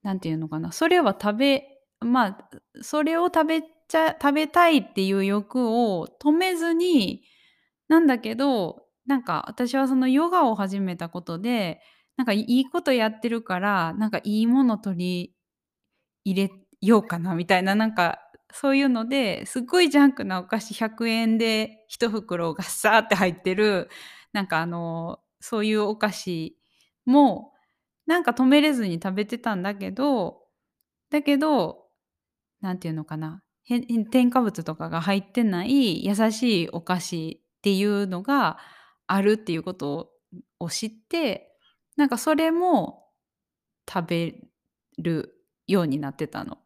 [0.04, 1.64] なんていうのかなそれは食べ
[2.02, 2.50] まあ
[2.82, 3.64] それを食べ
[3.96, 7.24] ちゃ食べたいっていう欲を止めずに
[7.88, 11.80] なんだけどなんか私はそのヨガを始めたことで
[12.18, 15.34] なんかいいことやってるからなんかいいもの取り
[16.26, 18.20] 入れようかなみたいななんか
[18.52, 23.90] そういうのですっごいジャンクなお菓子100円で1袋ガッサーって入ってる
[24.34, 26.58] なんかあのそういうお菓子
[27.06, 27.54] も
[28.08, 30.42] なんか止めれずに食べてたんだけど
[31.12, 31.86] だけど
[32.60, 38.58] なんていうのかな添加物とかが入ってない優しいお菓子っていうのが
[39.08, 40.12] あるっていうこと
[40.60, 41.52] を知って
[41.98, 43.06] なんかそれも
[43.90, 44.36] 食べ
[44.98, 45.36] る
[45.68, 46.60] ようになってたの。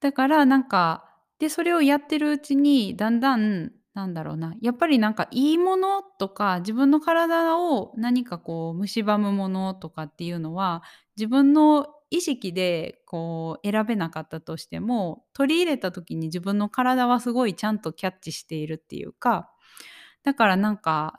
[0.00, 1.04] だからなんか
[1.38, 10.82] でそれをやってるうちにだんだんなんだろうなやっぱりなんかいいものとか自分の体を何かこう蝕むものとかっていうのは
[11.16, 19.50] 自分の意識でこう選べなかったとしても取り入れた時に自分の体はすごいちゃんとキャッチしているっていうか
[20.24, 21.18] だからなんか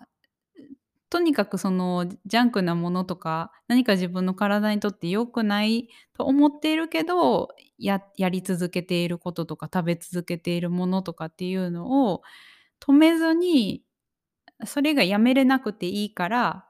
[1.10, 12.22] とにかくそのジャンクなものとか何か自分の体にとって良くないと思っているけどやり続けていることとか食べ続けているものとかっていうのを
[12.80, 13.84] 止めずに
[14.66, 16.66] それがやめれなくていいから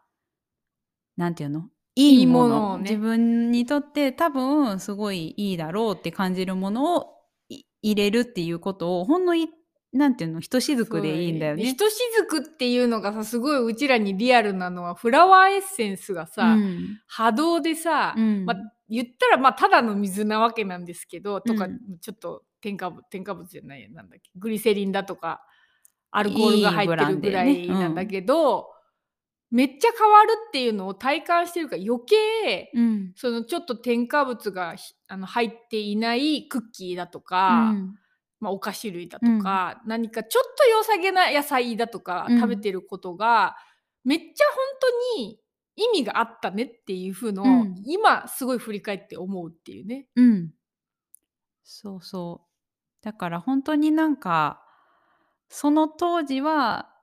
[1.18, 1.70] なんていうの？
[1.96, 2.72] いいもの。
[2.74, 2.84] をね。
[2.84, 7.08] 自分にとって多分すごいいいだろうって感じるものを
[7.50, 9.50] い入れるっていうことをほんのい
[9.92, 11.64] なんていうのひとしずくでいいんだよね。
[11.64, 17.00] ひとしずくっていうのがさすごいうちらにリアルなのはフラワーエッセンスがさ、うん。
[17.08, 18.46] 波動でさ、うん。
[18.46, 25.42] まあ、言ったらまあただの水なわけなんですけどとか、うんちょっと添加物添加物じゃないやなんだっけグリセリンだとか
[26.12, 28.68] アルコールが入ってるぐらいなんだけど、
[29.52, 37.96] めっちゃ変わるっていうのを体感してるから余計うんそのちょっと添加物がひあの入っていないクッキーだとうか、ん
[38.40, 43.56] まあ、お菓子類だとか、何かちょっと良さげな野菜だとかうん食べてることが、
[44.06, 44.56] めっちゃ本
[45.16, 45.40] 当に
[45.76, 50.08] 意味があったねっていう風のを、うん今すごい振り返って思うっていうね。
[50.16, 50.52] うん。
[51.64, 53.04] そうそう。
[53.04, 54.64] だから本当になんか、
[55.50, 56.94] その当時は、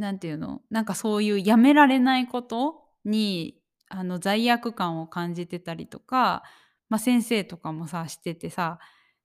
[0.00, 6.42] なんていうの、なんかそういうやめられないことに、あの罪悪感を感じてたりとか、
[6.88, 8.78] まあ、先生とかもさしててさ、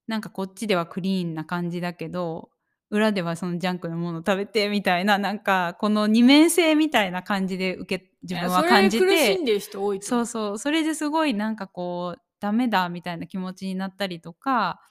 [0.07, 2.49] なんかこっちではクリーンな感じだけど、
[2.89, 10.57] 裏ではそのジャンクなもの食べてみたいな、なんかこの二面性みたいな感じで受け自分は感じてしんでる人多いと思そうそう。
[10.57, 14.81] それですごいなんかこうダメだみたいな気持ちになったりとか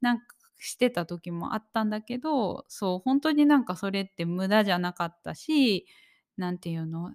[0.00, 0.24] なんか
[0.58, 5.86] してた時もあったんだけどそう本当になんかそれって無駄じゃなかったし
[6.36, 7.14] なんていうの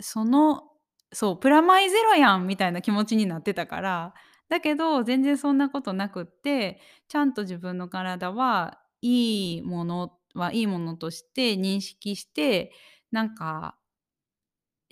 [0.00, 0.64] その
[1.12, 4.14] そうプラマイゼロやんみたいな気持ちになってたから
[4.48, 12.72] だけど全然そんなことなくってちゃんと自分の体はいいものはいいものとして認識して
[13.10, 13.76] なんか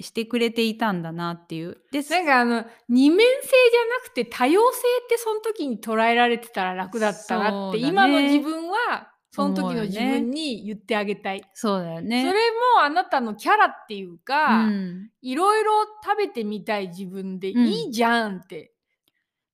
[0.01, 1.79] してくれていたんだなっていう。
[1.93, 11.43] でなんかあの二面性じゃなくて多様性ってその時に捉えられてたら楽だったなって、ね今の自分はその時の自分に言ってあげたい。
[11.55, 12.23] そうだよね。
[12.23, 12.33] それ
[12.77, 15.73] もあなたのキャラっていうか、うん、いろいろ
[16.05, 18.73] 食べてみたい自分でうんいいじゃんって、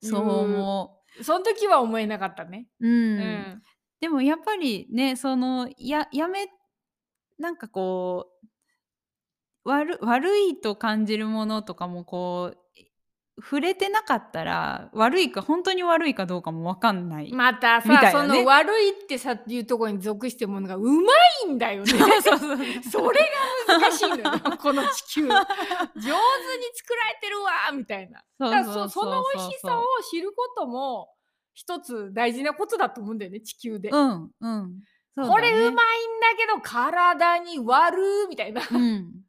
[0.03, 2.67] そう思その時は思えなかったね。
[2.81, 2.89] う。
[2.89, 3.21] うん。
[3.21, 3.63] うん
[4.01, 6.49] でもやっぱりねそのややめ
[7.39, 8.30] なんかこう
[9.71, 12.59] 悪悪いと感じるものとかもこう
[13.43, 17.33] 触れてなかったら悪いか本当に悪いかどうかも分かんない。
[17.33, 21.13] またさ、ねその悪いってさいうところに属してるものがうま
[21.47, 21.91] いんだよね。
[21.91, 23.21] そうそうそうそれ
[23.69, 24.25] が難しいのよ
[24.61, 25.45] この地球上手に
[26.75, 31.09] 作られてるわみたいなそそそうそうその美味しさを知ることも
[31.55, 34.83] 一つ大事なことだと思うんだよね地球で、うんうん。
[35.17, 35.75] これうまいんだ
[36.37, 39.20] けど体に悪みたいなうん。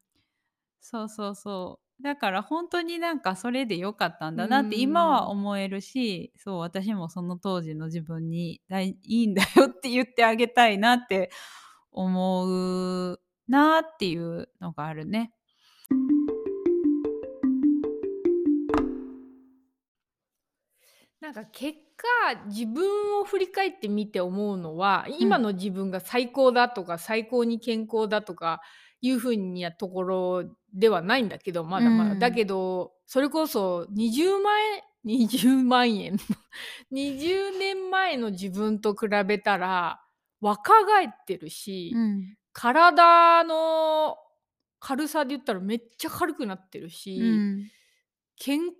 [0.82, 2.02] そうそうそう。
[2.02, 5.30] だからほんとになんかそれで良かったんだなって今はん。
[5.30, 11.30] 思えるし、そう、私もその当時の自分に、だいいいんだよって言ってあげたいなって
[11.92, 12.46] 思
[13.12, 15.32] うなっていうのがあるね。
[21.20, 25.14] なんか結果、自分を振り返ってみて思うのは、うん。
[25.20, 28.60] 今の自分が最高だとか、最高に健康だとか
[29.00, 32.16] いう風にやところではないんだけど、まうだまだ。
[32.16, 32.32] だん。
[32.32, 36.16] けど、それこそ20万円 20万円
[36.90, 40.00] 20年前の自分と比べたら
[40.40, 42.36] 若返ってるし、うん。
[42.52, 44.16] 体の
[44.80, 47.24] 軽さで言ったらめっちゃ軽くなってるし、う
[47.58, 47.70] ん。
[48.36, 48.72] けん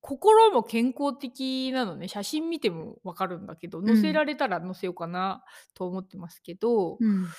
[0.00, 2.08] 心も健康的なのね。
[2.08, 4.14] 写真見ても分かるんだけど、載せうん。
[4.14, 5.44] られたら載せようかな
[5.74, 7.00] と思ってますけど。
[7.00, 7.36] うん。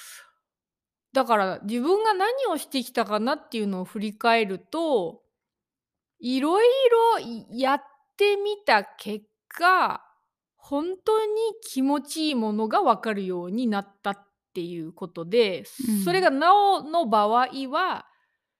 [1.13, 5.21] だから自分が何をしてきたかなっていうのを振り返ると、
[6.19, 6.67] いろい
[7.19, 7.83] ろやっ
[8.17, 10.03] てみた結果、
[10.57, 11.29] ほんとに
[11.63, 16.03] 気持ちいいものが分かるようになったっていうことで、うん。
[16.03, 18.05] それがなおの場合は、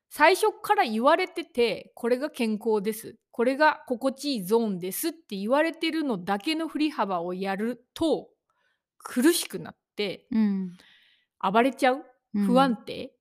[0.09, 8.29] 最初っから言われてて、これが健康です、これが心地いいゾーンですって言われてるのだけの振り幅をやると、
[8.97, 10.71] 苦しくなってうん。
[11.41, 12.03] 暴れちゃう、
[12.33, 12.59] 不うん。
[12.59, 13.11] 安定？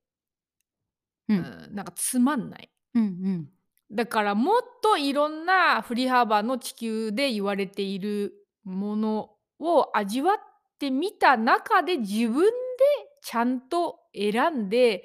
[1.29, 1.69] うん。
[1.75, 2.71] なんかつまんない。
[2.95, 3.49] うんうん。
[3.91, 8.35] だからもっといろんな振り幅の地球で言われている
[8.65, 10.37] ものを味わっ
[10.79, 12.51] てみた中で、自分で
[13.23, 15.05] ちゃんと選んで、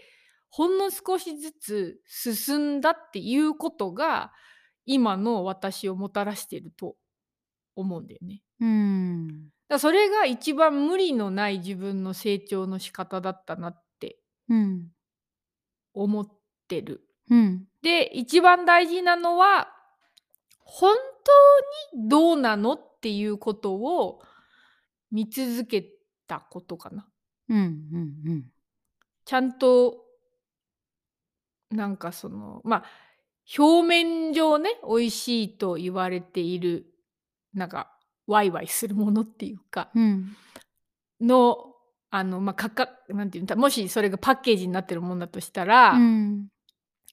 [0.49, 4.31] ほんの少しずつ進んだっていうことが、
[4.85, 6.95] 今の私をもたらしてると
[7.75, 8.41] 思うんだよね。
[8.61, 9.49] うーん。
[9.69, 13.82] だ、それが一番無理のない自分の成長の仕方だったなって
[14.49, 14.89] うん。
[15.93, 16.27] 思っ
[16.67, 17.01] てる。
[17.29, 17.67] うん。
[17.81, 19.67] で、一番大事なのは、
[20.59, 20.95] 本
[21.93, 24.21] 当にどうなのっていうことを
[25.11, 25.85] 見続け
[26.27, 27.07] たことかな。
[27.49, 28.45] うんうんうん。
[29.25, 30.05] ちゃんと
[31.71, 32.83] なんかその、ま、
[33.57, 36.85] 表面上ね、美味しいと言われている、
[37.53, 37.91] なんか
[38.27, 40.35] ワイワイするものっていうかうん。
[41.21, 41.72] の、
[42.15, 46.49] あの、ま、かかなんていうんだ、もしそれがパッケージになってるもんだとしたうら、ん。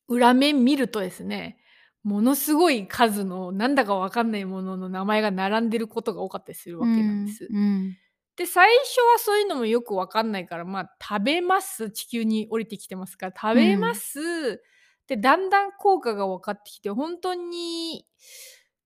[0.08, 1.58] 裏面見るとですね、
[2.02, 7.50] ものすごい数のなんだか分かんないものの名前が並んでることが多かったりするうわけなんでん、す。
[7.50, 7.96] うん。
[8.36, 14.00] で、最初はそういうのもよく分かんないから、ま、食べます、地球に降りてきてますから食べまうん。
[14.00, 14.62] す。
[15.08, 18.06] で、だんだん効果が分かってきて、ほんとに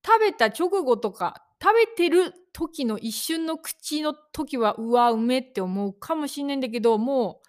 [0.07, 7.49] 食べた直後とか、食べてる時の一瞬の口の時は、うわ、うめって思うかもしんないんだけど、もう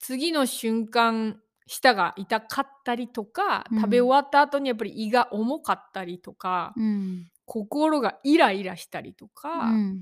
[0.00, 4.06] 次の瞬間、舌が痛かったりとか、食べうん。
[4.06, 7.30] 終わった後にやっぱり胃が重かったりとか、うん。
[7.46, 10.00] 心がイライラしたりとうか、ん。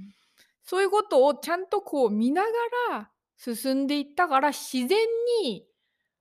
[0.64, 2.48] そういうことをちゃんとこう見なが
[2.90, 4.98] ら進んでいったから、自然
[5.42, 5.66] に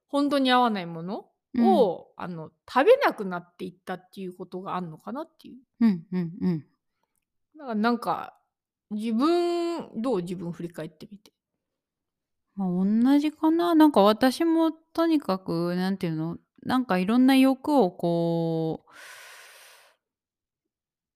[0.09, 1.65] ほんとに合わないものうん。
[1.65, 5.55] を、あの、食べなくなっていったっていうことがあんのかなっていう。
[5.79, 6.65] うんうんうん。
[7.62, 8.34] だからなんか、
[8.89, 10.22] 自分どう？
[10.24, 11.32] 自分振り返ってみて？
[12.55, 13.76] ま、おんなじかな。
[13.76, 18.91] なんか私もとにかく何て言うの、なんかいろんな欲をこう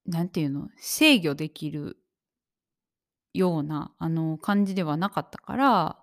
[0.08, 1.98] なんていうの、制御できる
[3.34, 5.98] ような、あの、感じではなかったから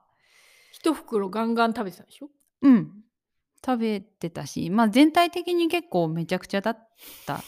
[0.72, 2.30] 1袋ガンガン食べてたんでしょ？
[2.62, 2.92] うん。
[3.64, 6.88] 食べてたし、ま、全体的に結構めちゃくちゃだっ
[7.26, 7.40] た。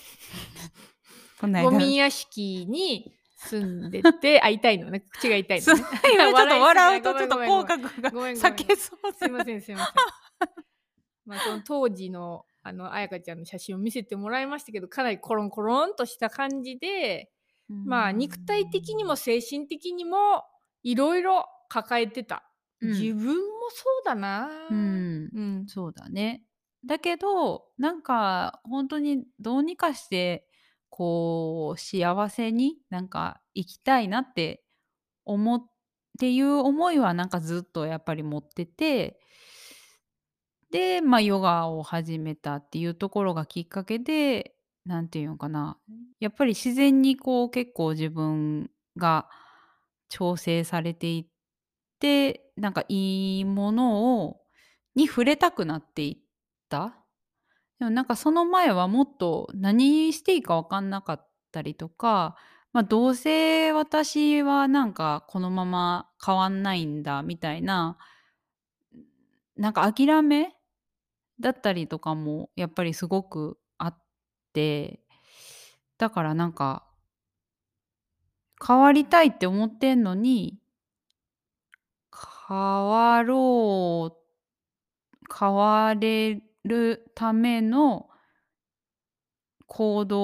[1.41, 5.85] こないだゴミ屋敷に住んでてあ、 痛いのね、口が痛いのね。
[6.14, 7.37] 今ちょっと笑うとちょっと。
[7.37, 8.28] 口角が。
[8.30, 9.95] 裂けそうすいませんすいません。
[11.26, 17.30] ま、その当時の、あの、あやかちゃんの写真を見せてもらいましたけど、かなりコロンコロンとした感じで、
[17.68, 19.16] まあ、肉体的にもん。
[19.16, 20.45] 精神的にも
[20.82, 22.45] 色々抱えてた。
[22.80, 22.91] うん。
[22.91, 24.49] 自分もそうだな。
[24.70, 25.66] うーん、うん。
[25.66, 26.45] そうだね。
[26.85, 30.47] だけど、なんかほんとにどうにかして、
[30.97, 34.63] こう幸せになんか生きたいなって
[35.25, 35.61] 思っ
[36.21, 39.19] ていう思いはなんかずっとやっぱり持ってて
[40.71, 45.79] で、ま、ヨガを始めたっていうところがきっかけで、何て言うのかな、
[46.21, 49.29] やっぱり自然にこう結構自分が
[50.09, 51.27] 調整されていっ
[52.01, 54.41] て、なんかいいものを
[54.95, 56.19] に触れたくなっていっ
[56.69, 57.04] た。
[57.85, 62.35] でもなんかその前はもっと何していいか分かんなかったりとか、
[62.72, 67.99] ま、どうせ私はなんかこのまま変わんないんだみたいな
[69.59, 70.55] なんか諦め
[71.41, 73.99] だったりとかもやっぱりすごくあっ
[74.55, 75.01] て、
[75.99, 76.87] だからなんか
[78.66, 80.59] 変わりたいって思ってんのに、
[82.49, 84.24] 変わろう
[85.39, 88.09] 変われるための
[89.67, 90.21] 行動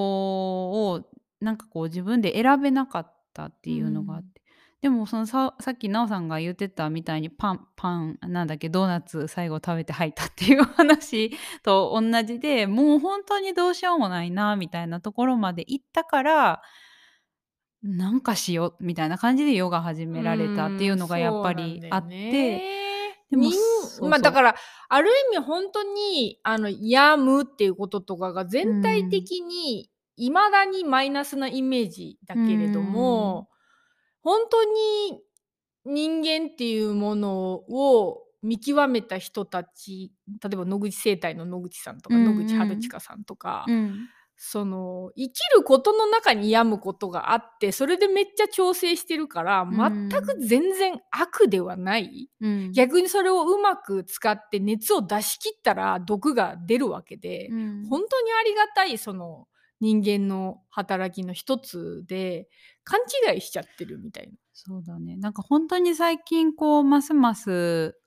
[0.92, 1.10] を
[1.40, 4.24] なんかこう自分で選べなかったってういうのがあっん。
[4.24, 4.40] て。
[4.80, 11.32] でもそのささっきなおさんが言ってたみたいにパンパンなんだっけ、ドーナツ最後食べて吐いたっていう話
[11.62, 16.62] とおんなじで、 もうほんとにどうしようもないなみたいなところまで行ったから
[17.82, 22.62] なんかしようみたいな感じでヨガ始うめられたっていうのがやっぱりあって、ね。
[23.30, 23.50] でも
[23.90, 24.32] そうそう。
[24.32, 24.54] から、
[24.88, 29.10] ある意味ほんとに、あの、病むっていうこととかがう全体ん。
[29.10, 32.82] 的に未だにマイナスなイメージだけれどん。
[32.82, 33.48] も、
[34.22, 35.22] ほんとに
[35.84, 40.12] 人間っていうものを見極めた人たち、
[40.42, 42.78] 例えば野口生態の野口さんとうか、野口春。
[42.78, 44.08] 近さんとか、うん。
[44.42, 49.90] その、生きることの中に病むことがあって、それでめっちゃ調整してるから、う全
[50.22, 50.40] くん。
[50.40, 52.30] 全然悪ではない。
[52.40, 52.72] うん。
[52.72, 57.84] 逆にそれをうまく使って熱を出し切ったら毒が出るわけで、うん。
[57.90, 59.46] ほんとにありがたいその
[59.80, 62.48] 人間の働きの一つで、
[62.82, 63.00] 勘
[63.34, 64.32] 違いしちゃってるみたいな。
[64.54, 65.16] そうだね。
[65.16, 67.98] なんかほんとに最近こうますます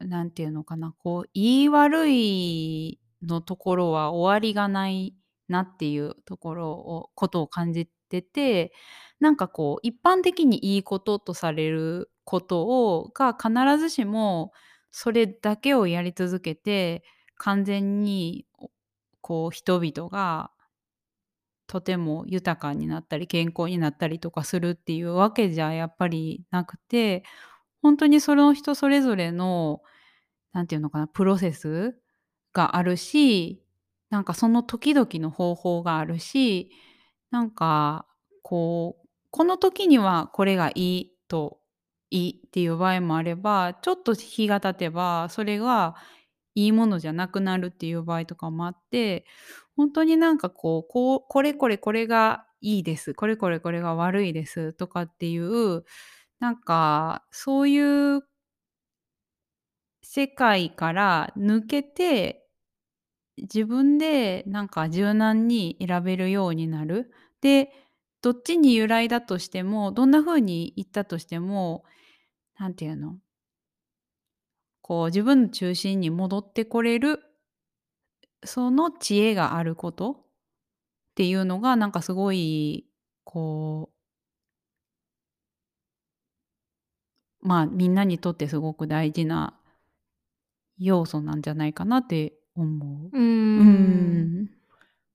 [0.00, 5.14] なんていうのかな、こう、いい悪いのところは終わりがない
[5.48, 8.72] なっていうところをことを感じてて、
[9.20, 12.62] なんかこう、一般的にいいこととされること
[12.96, 14.52] をが必ずしも
[14.90, 17.04] それだけをやり続けて、
[17.36, 18.46] 完全に
[19.22, 20.50] こう人々が
[21.68, 27.24] とても豊かになったり健康になったりとかするっていうわけじゃやっぱりなくて、
[27.82, 29.82] ほんとにその人それぞれの
[30.52, 31.96] なんていうのかな、プロセス
[32.54, 33.61] があるし、
[34.12, 36.70] なんかその時々の方法があるし、
[37.30, 38.06] なんか
[38.42, 41.60] こう、この時にはこれがいいと
[42.10, 45.96] いいっていう場合もあれば、ちょっと日が経てば、それが
[46.54, 49.24] いいものじゃなくなるっていう場合とかもあって、
[49.76, 55.84] ほんとになんかこう、こう、これこれこれがいいです、これこれこれが悪いですとかっていう、
[56.40, 58.22] なんかそういう
[60.02, 62.41] 世界から抜けて、
[63.36, 67.10] 自分でなんか柔軟に選べるようになる。
[67.40, 67.70] で、
[68.22, 71.84] どっちに由来だとしても、どんな風に言ったとしても、
[72.58, 73.18] なんていうの、
[74.80, 77.20] こう自分の中心に戻ってこれる、
[78.44, 80.16] その知恵があることっ
[81.16, 82.86] ていうのがなんかすごい、
[83.24, 83.90] こ
[87.42, 89.58] う、まあ、みんなにとってすごく大事な
[90.78, 93.10] 要素なんじゃないかなって思う。
[93.12, 93.20] うー
[93.56, 94.32] うーん。
[94.44, 94.48] ん。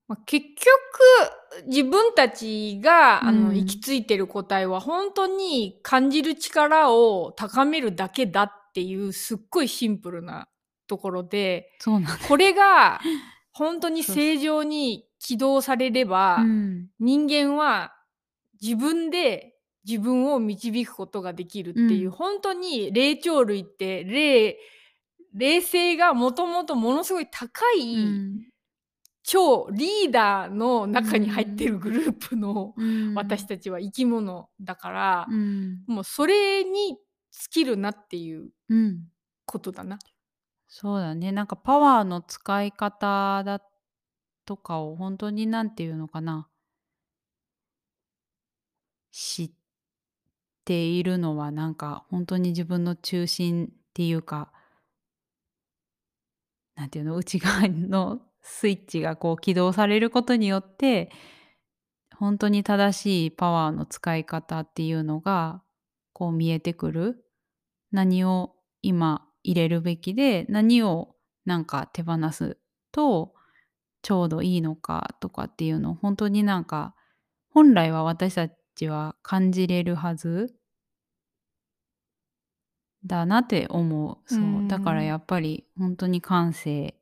[0.07, 3.81] ま、結局、自分たちが、うあの、行きん。
[3.81, 10.47] 着いてる答えはほんとに感じる力を高めるだけだっていうすっごいシンプルな
[10.87, 12.27] ところで、そうなんだ。
[12.27, 12.99] これが
[13.53, 14.03] ほんとに。
[14.03, 16.89] 正常に起動されれば、うん。
[16.99, 17.93] 人間は
[18.61, 19.55] 自分で
[19.87, 22.11] 自分を導くことができるっていう、うん。
[22.11, 24.57] ほんとに霊長類って霊
[25.37, 28.49] 霊性がもともとものすごい高いうん。
[29.23, 31.67] 超リーダーのう中に入ってん。
[31.73, 33.13] るグループのうん。
[33.13, 35.83] 私たちは生き物だから、うん。
[35.87, 36.97] もうそれに
[37.31, 39.03] 尽きるなっていううん。
[39.45, 39.99] ことだな。
[40.69, 43.61] そうだね、なんかパワーの使い方だ
[44.45, 46.49] とかをほんとに何て言うのかな、
[49.11, 49.51] 知っ
[50.65, 54.51] ているのはなんかほんとに自分の中心っていうか、
[56.77, 61.11] なんていうの、内側のスイッチがこう起動されることによって、
[62.15, 65.63] ほんとに正しいパワーの使い方っていうのが、
[66.13, 67.25] こう見えてくる。
[67.91, 71.15] 何を今入れるべきで、何を
[71.45, 72.57] なんか手放す
[72.91, 73.33] と
[74.03, 76.95] ちょうどいいのかとかっていうのをほんとになんか、
[77.49, 80.55] 本来は私たちは感じれるはず
[83.07, 84.17] だなって思う。
[84.33, 84.67] そう。
[84.67, 85.05] だからん。
[85.05, 86.95] やっぱりほんとに感性、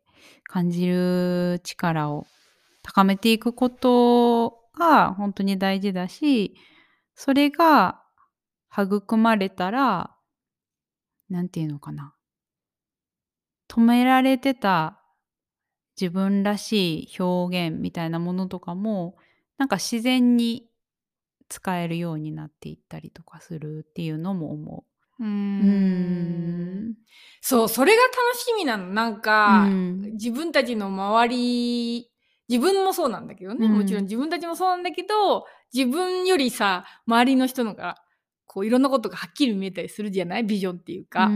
[0.43, 2.25] 感じる力を
[2.83, 6.55] 高めていくことがほんとに大事だし、
[7.15, 8.01] それが
[8.71, 10.15] 育まれたら、
[11.29, 12.13] 何て言うのかな、
[13.67, 15.01] 止められてた
[15.99, 19.15] 自分らしい表現みたいなものとかも、
[19.57, 20.69] なんか自然に
[21.49, 24.94] 使えるようになっていったりとかするっていうのも思う。
[25.19, 25.85] うーん
[26.91, 26.95] ん。
[27.41, 28.87] そう、それが楽しみなの。
[28.87, 32.11] なんか、うん自分たちの周り、
[32.47, 37.97] 自分もそうなんだけどね、うんもちろん自分たちもそうなんだけど、自分よりさ、周りの人のが、
[38.45, 40.43] こういろんなことがはっきり見えたりするじゃない？
[40.43, 41.35] ビジョンっていううか。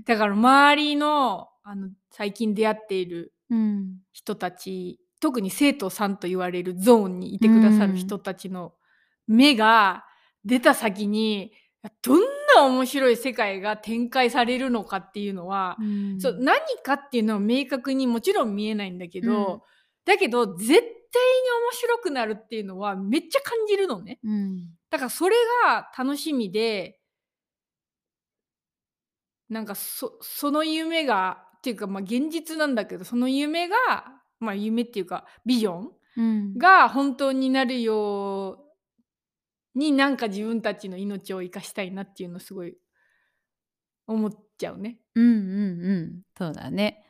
[0.00, 0.04] ん。
[0.04, 4.04] だから周りの、あの、最近出会っているうん。
[4.12, 8.74] 人たち、特に生徒さんと言われるゾーンにいてくださる人たちの
[9.28, 10.04] 目が
[10.44, 11.52] 出た先に、
[12.02, 12.26] どんな
[12.62, 19.60] 面白い世界が展開されるのかっていうのは、うんそう何かっていうのは明確にもちろん見えないんだけど、うん
[20.06, 20.92] だけど絶対に面
[21.72, 24.18] 白くなるっていうのはめっちゃ感じるのね。
[24.22, 24.68] うん。
[24.90, 25.34] だからそれ
[25.64, 27.00] が楽しみで
[29.48, 33.76] なんかそその夢がっていうかまあ現実なんだけどその夢が
[34.40, 36.58] まあ夢っていうかビジョンうん。
[36.58, 38.63] が本当になるよう
[39.74, 42.76] になんか自分たちの命を生かしたいなっていうのをすごい
[44.06, 44.98] 思っちゃうね。
[45.14, 46.22] うんうんうん。
[46.36, 47.04] そうだね。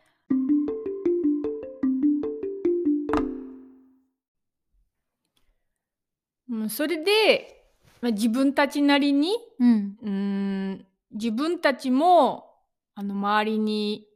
[6.50, 7.64] うん、それで、
[8.00, 9.96] まあ、自分たちなりにうん。
[10.02, 12.50] うーん自分たちも
[12.94, 14.06] あの周りに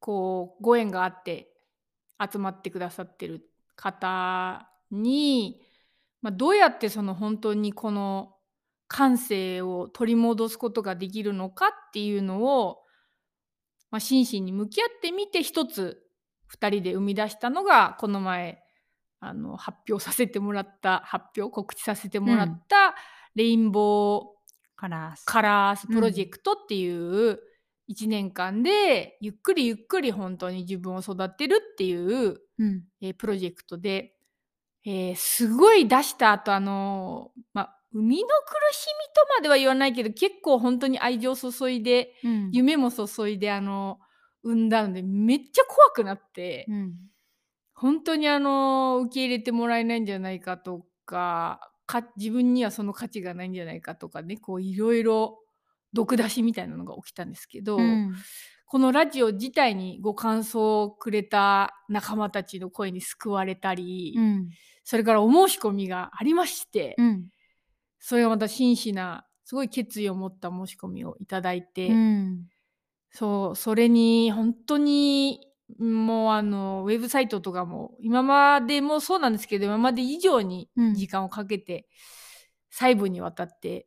[0.00, 1.50] こうご縁があって
[2.18, 3.42] 集まってくださってる
[3.76, 5.60] 方に、
[6.22, 8.34] まあ、どうやってその本当にこの
[8.88, 12.78] 感性を取り戻すことができるのかっていうのを、
[13.90, 16.02] まあ、真摯に向き合ってみて一つ
[16.52, 18.62] 2人で生み出したのがこの前
[19.20, 22.94] あの発表させてもらった発表告知させてもらった、
[23.34, 24.24] レインボー
[24.76, 25.24] カラース。
[25.24, 27.40] カラースプロジェクトっていう
[27.90, 32.84] 1年間でゆっくりゆっくり本当に自分を育てるっていう、うん。
[33.00, 34.14] えープロジェクトで、
[34.84, 42.50] えーすごい出した後あのまあ生みの苦しみとまでは言わないけど結構本当に愛情注いでうん。
[42.52, 43.98] 夢も注いであの
[44.42, 46.94] 産んだのでめっちゃ怖くなって、うん。
[47.74, 55.38] 本当にあの受け入れてもらえないんじゃないかとかか自分にはその価値がないんじゃないかとかねこういろいろ
[55.92, 58.14] 毒出しみたいなのが起きたんですけど、うん。
[58.68, 64.50] このラジオ自体にご感想をくれた仲間たちの声に救われたり、うん。
[64.84, 67.28] それからお申し込みがありまして、うん。
[67.98, 72.46] それがまた真摯なすごい決意を持った申し込みをいただいて、うん。
[73.10, 75.40] そうそれに本当に
[75.78, 81.86] もうあのウェブサイトとかも今までもそうなんですけど今まで以上にうん時間をかけて
[82.70, 83.86] 細部にわたって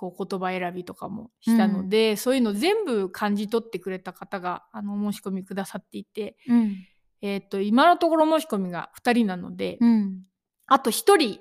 [0.00, 6.76] こう言葉選びとかもしたので、そういうの全部感じ取ってくれた方があのお申し込みくださっていて、うん。
[7.20, 10.22] えー、と今のところ申し込みが2人なので、うん。
[10.66, 11.40] あと1人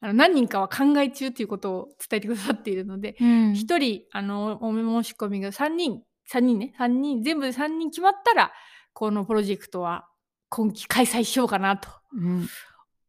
[0.00, 3.52] あの何人かは考え中ということを伝えてくださっているので、うん。
[3.54, 8.52] 1人あのお申し込みが3人3人ね3人全部で3人決まったら
[8.92, 10.06] このプロジェクトは
[10.50, 12.46] 今期開催しようかなとうん。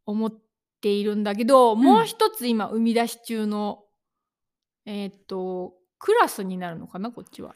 [0.08, 0.34] 思っ
[0.82, 3.84] ているんだけど、もう一つ今生み出し中の
[4.92, 7.54] えーっとクラスになるのかなこっちは？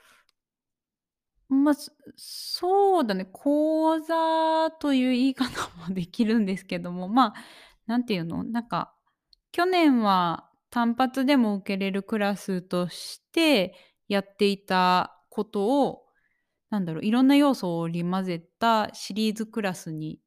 [1.49, 3.25] まあ、そそうだね。
[3.31, 5.49] 講座という言い方
[5.87, 7.33] もできるんですけども、まあ、
[7.87, 8.43] なんていうの？
[8.43, 8.93] なんか、
[9.51, 13.75] 去年は単発でも受けれるクラスとして
[14.07, 16.03] やっていたことを、
[16.69, 20.19] なんだろう、いろんな要素を織り交ぜたシリーズクラスに、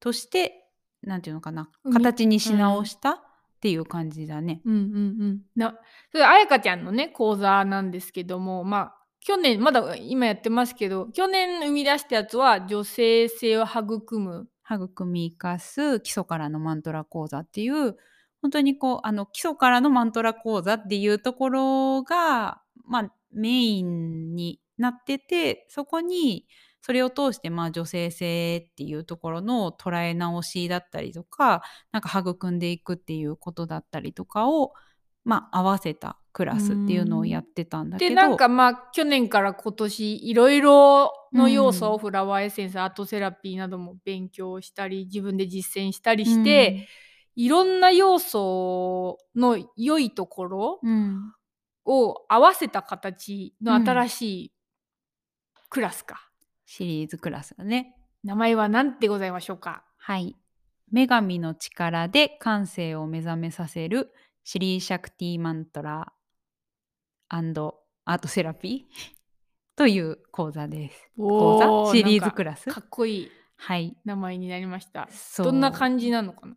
[0.00, 0.68] として、
[1.02, 3.22] なんていうのかな形にし直した
[3.60, 4.62] っていう感じだね。
[4.64, 4.82] うんうんう
[5.26, 5.78] ん、な
[6.10, 17.96] それあやかちゃんのね講座なんですけどもまあ去年まだ今やってますけど去年生み出したやつは女性性を育む育み生かす基礎からのマントラ講座っていう
[18.40, 26.46] 本当にこうあの基礎からのマントラ講座っていうところが、まあ、メインになっててそこに
[26.82, 31.62] それを通してまあ女性性っていうところの捉え直しだったりとか
[31.92, 34.72] なんか育んでいくっていうことだったりとかを、
[35.24, 38.08] まあ、合わせたクラスっていうのをやってたんだけど。
[38.08, 46.88] でなんかまあ去年から今年いろいろの要素をうんフラワーエッセンス、アートセラピーなども勉強したり自分で実践したりして、
[47.36, 50.80] いろんな要素の良いところ
[51.84, 53.86] を合わせた形のうん。
[53.88, 54.52] 新しい
[55.68, 56.29] クラスか、
[56.72, 57.96] シリーズクラスだね。
[58.22, 59.82] 名前は何でございましょうか？
[59.98, 60.36] はい。
[60.92, 64.12] 女神の力で感性を目覚めさせる
[64.44, 66.12] シリーシャクティマントラ
[67.28, 69.14] アートセラピー
[69.74, 71.10] という講座です。
[71.16, 72.70] 講お座シリーズクラス？
[72.70, 73.96] かっこいいはい。
[74.04, 75.08] 名前になりました
[75.38, 76.54] どんな感じなのかな？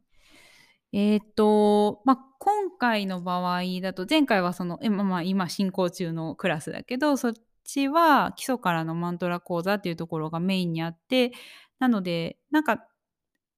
[0.91, 7.33] えっと、ま、今回の場合だと、前回はその、え、まま、今進行中のクラスだけど、そっ
[7.63, 11.31] ちは基礎からのマントラ講座っていうところがメインにあって、
[11.79, 12.85] なので、なんか、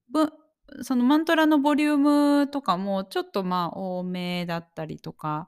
[0.10, 0.32] ぶ
[0.82, 5.48] そのマントラのボリュームとかもちょっと、ま、多めだったりとか、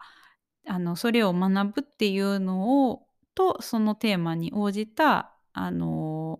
[0.67, 3.03] あの、それを学ぶっていうのを
[3.35, 6.39] と、そのテーマに応じた、あの、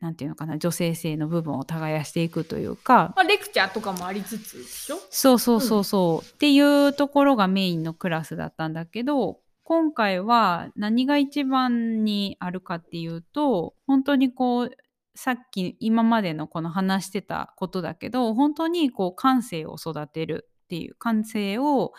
[0.00, 3.12] なんていうのかな、女性性の部分を耕していくというか。
[3.16, 4.98] ま、レクチャーとかもありつつでしょ？
[5.10, 14.70] そうそうそうそう、うん、っていうところがメインのクラスだったんだけど、今回は何が一番にあるかっていうと、ほんとにこう、
[15.16, 21.94] さっき今までのこの話してたことだけど、ほんとにこう感性を育てるっていう、感性を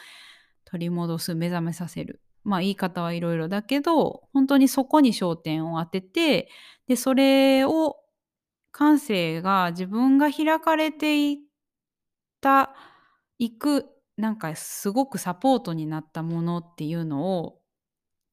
[0.66, 2.22] 取り戻す、目覚めさせる。
[2.44, 6.50] まあ、言い方はいろいろだけど、ほんとにそこに焦点を当てて、
[6.88, 7.98] で、それを
[8.72, 11.38] 感性が自分が開かれていっ
[12.42, 12.76] た
[13.40, 13.88] いく、
[14.18, 17.60] なんかすごくサポートになったものっていうのを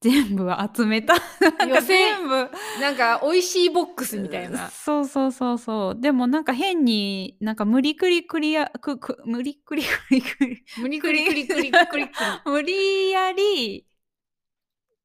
[0.02, 1.14] 全部集めた。
[1.58, 2.50] なんか全部。
[2.80, 4.68] なんか美味しいボックスみたいな。
[4.68, 6.00] そうそうそうそう。
[6.00, 10.64] でもなんか変に、なんか無理くりクリア、くく無理くりくりくり。
[10.78, 12.08] 無理くりくりくりくり。
[12.44, 13.86] 無理やり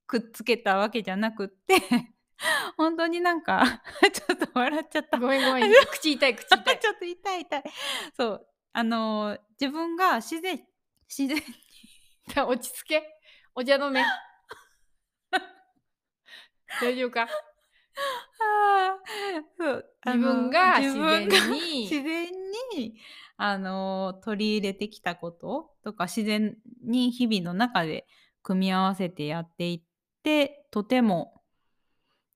[0.08, 1.76] くっつけたわけじゃなくって
[2.76, 5.20] 本当になんかちょっと笑っちゃった。
[5.20, 5.72] ごめんごめん。
[5.92, 6.80] 口痛い口痛い。
[6.80, 7.64] ちょっと痛い痛い。
[8.16, 8.48] そう。
[8.78, 10.62] あの自分が自然
[11.10, 11.44] 自然に。
[12.46, 13.04] 落ち着け。
[13.56, 14.04] お茶飲め。
[16.80, 17.24] 大丈夫か？
[17.24, 17.28] あ
[19.58, 19.86] そう。
[20.06, 21.90] 自分が自然に。
[21.90, 22.32] 自然
[22.76, 23.00] に
[23.38, 25.72] あの取り入れてきたこと。
[25.84, 28.06] とか自然に日々の中で
[28.44, 29.82] 組み合わせてやっていっ
[30.22, 31.42] てとても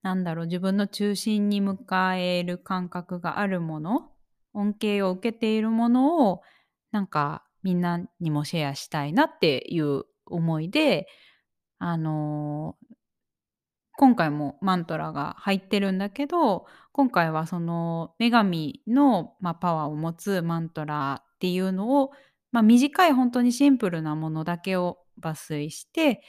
[0.02, 4.11] なんだろう自分の中心に迎える感覚があるもの
[4.54, 6.42] 恩恵を受けているものを
[6.90, 11.06] なんかみんなにもシェアしたいなっていう思いで
[11.78, 12.76] あの
[13.96, 22.10] 今回もマントラが入ってるんだけど今回はその女神の、まあ、パワーを持つマントラっていうのを、
[22.50, 26.22] まあ、短い本当にシンプルなものだけを抜粋して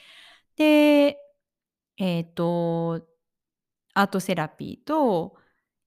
[0.56, 1.18] で
[1.98, 3.06] えっ、ー、と
[3.94, 5.36] アートセラピーと、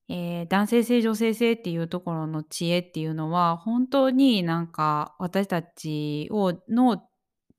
[0.10, 7.04] えー、男性性女性性っていうところの知恵っていうのは本当になんか私たちをの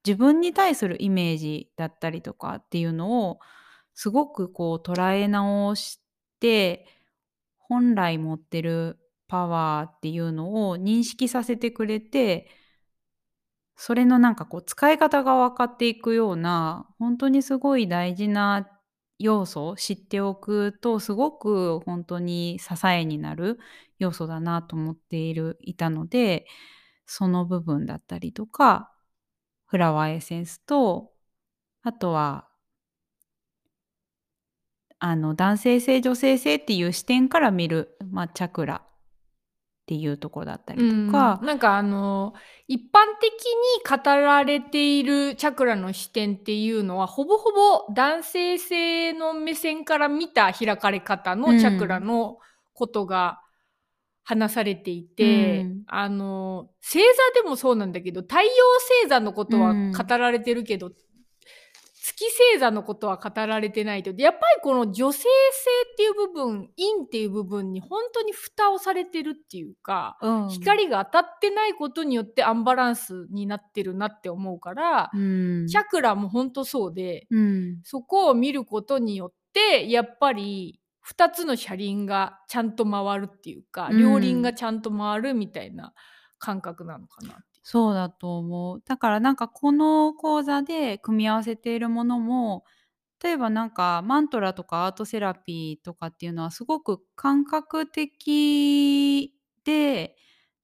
[0.05, 3.41] 自分に対するイメージだったりとかっていうのを
[3.95, 6.01] すごくこう捉え直し
[6.41, 6.87] て
[7.59, 12.49] 本来持ってるパワーっていうのを認識させてくれて
[13.77, 18.67] それのなんかこう使い方が分かっていくような本当にすごい大事な
[19.19, 23.59] 要素を知っておくとすごく本当に支えになる
[23.99, 26.47] 要素だなと思っているいたので
[27.07, 28.93] その部分だったりとか
[29.67, 31.13] フラワーエッセンスと
[31.83, 32.49] あとは
[35.01, 38.83] あの男性性女性性っていう視点から見る、まあ、チャクラ。
[39.89, 42.35] っていうところだったりとか、うん、なんかあの
[42.67, 52.37] 一般的に語られているチャクラの視点っていうのはほぼほぼ男性性の目線から見た開かれ方のチャクラの
[52.75, 53.41] ことが
[54.25, 58.43] 話されていて、うん、あの星座でもそうなんだけど太陽
[59.01, 60.91] 星座のことは語られてるけど、
[62.19, 64.11] 月星座のことは語られてないと。
[64.17, 65.29] やっぱりこの女性性
[65.93, 85.95] っていう部分陰っていう部分に本当に蓋をされてるっていうか、うん、光が当たってないことによってアンバランスになってるなって思うから、うん、チャクラも本当そうで、うん、そこを見ることによってやっぱり2つの車輪がちゃんと回るっていうか、両輪がちゃんと回るみたいな
[86.39, 87.39] 感覚なのかな
[87.71, 88.83] そうだと思う。
[88.87, 92.65] だからなんかこの講座で組み合わせているものも、
[93.23, 100.17] 例えばなんかマントラとかアートセラピーとかっていうのはすごく感覚的で、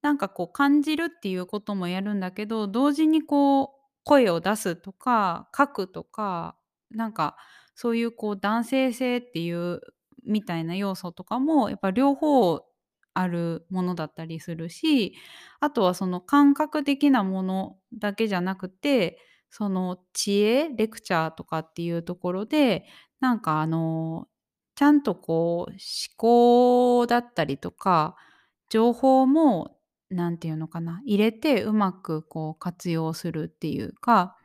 [0.02, 3.68] なんかこう感じるっていうこともやるんだけど、同時にこう
[4.04, 6.56] 声を出すとか書くとか、
[6.90, 7.36] なんか
[7.74, 9.80] そういうこう男性性っていう
[10.24, 12.62] みたいな要素とかもやっぱ両方
[13.14, 15.14] あるものだったりするし
[15.60, 19.18] あとはその感覚的なものだけじゃなくて
[19.50, 22.84] その知恵レクチャーとかっていうところで
[23.20, 24.26] なんかあの
[24.74, 25.78] ちゃんとこう思
[26.16, 28.16] 考だったりとか
[28.68, 29.78] 情報も
[30.10, 34.36] 何て言うのかな入れてうまくこう活用するっていうか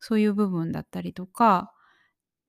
[0.00, 1.72] そういう部分だったりとか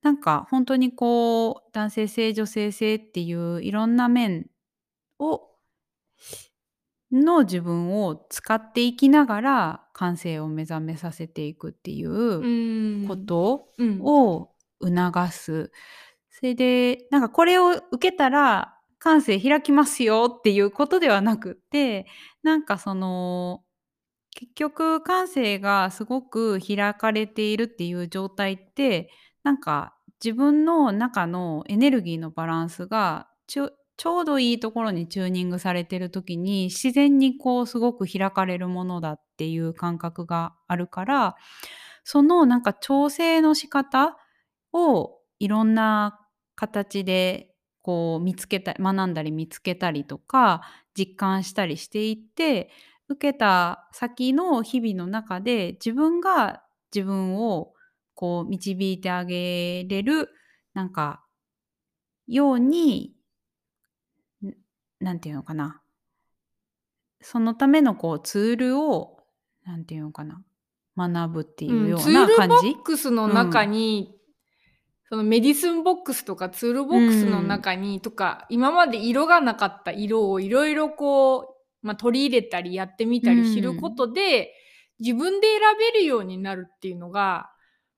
[0.02, 4.46] なんか本当にこう男性性女性性っていういろんな面
[5.18, 5.42] を
[7.10, 14.50] の自分を使っていきながら感性を目覚めさせていくっていううんことうんを
[14.82, 15.72] 促す。
[16.30, 22.06] それでなんかこれを受けたら感性開きますよっていうことではなくって
[22.42, 23.62] なんかその
[24.30, 29.10] 結局感性がすごく開かれているっていう状態って
[29.42, 33.28] なんか自分の中のエネルギーのバランスが
[33.98, 41.36] ちょうどいいところにチューニングされてる時に自然にこうすごく開かれるものだっていう感覚があるから
[42.04, 44.16] そのなんか調整の仕方
[44.72, 46.20] をいろんな
[46.54, 47.50] 形で
[47.82, 50.62] こう見つけた学んだり見つけたりとか
[50.96, 52.70] 実感したりしていって
[53.08, 56.62] 受けた先の日々の中で自分が
[56.94, 57.72] 自分を
[58.14, 60.28] こう導いてあげれる
[60.72, 61.24] なんか
[62.28, 63.17] ように
[65.00, 65.80] なんていうのかな。
[67.20, 69.18] そのためのこうツールを
[69.64, 70.42] なんていうのかな。
[70.96, 74.14] 学ぶっていうよツールうな感じ、ボックスの中に、
[75.08, 81.38] その medicine box とかツールボックスの中に、とか今まで色がなかった色をいろいろこ
[81.82, 84.52] う、まあ、取り入れたりやってみたり知ることで、
[84.98, 87.50] 自分で選べるようになるっていうのが、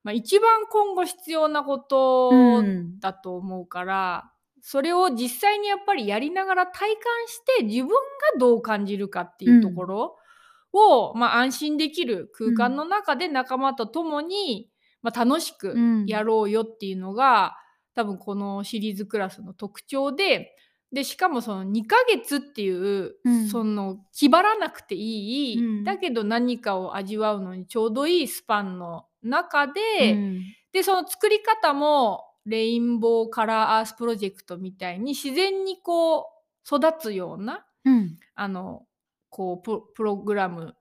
[0.02, 3.00] まあ、一番今後必要なことうん。
[3.00, 4.29] だと思うから、
[4.62, 7.94] それを実際にやっぱりやりながら体感して自分が
[8.38, 10.16] どう感じるかっていうところ
[10.72, 14.70] を、まあ、安心できる空間の中で仲間と共に、
[15.02, 16.06] まあ、楽しくうん。
[16.06, 17.56] やろうよっていうのが、
[17.94, 20.54] 多分このシリーズクラスの特徴で
[20.92, 23.48] でしかもその2ヶ月っていう、うん。
[23.48, 25.84] その気張らなくていい、うん。
[25.84, 30.42] だけど何かを味わうのにちょうどいいスパンの中で、うん。
[30.72, 36.24] でその作り方もレインボーカラーアースプロジェクトみたいに自然にこう
[36.66, 38.16] 育つようなうん。
[38.34, 38.82] あの
[39.30, 40.74] こうプロプログラム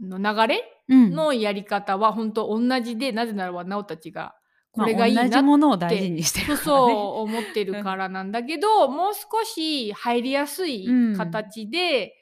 [0.00, 1.12] の流れうん。
[1.12, 4.34] のやり方は本当同じでなぜならばなおたちが
[4.72, 6.64] こまあれがいいなって、ものを大事にしてるからね。
[6.64, 12.14] そう思ってるからなんだけどもう少し入りやすい形で、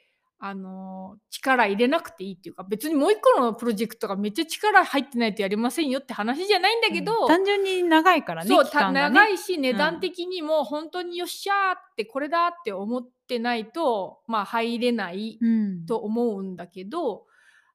[0.43, 7.27] あの力入れなくていいっていうか別にもう一個のプロジェクトがめっちゃ力入ってないとやりませんよって話じゃないんだけど、うん。
[7.27, 8.71] 単純に長いからねそうね。
[8.91, 15.85] 長いし値段的にも本当によっしゃーってこれだって思ってないとまあ入れないうん。
[15.85, 17.27] と思うんだけど、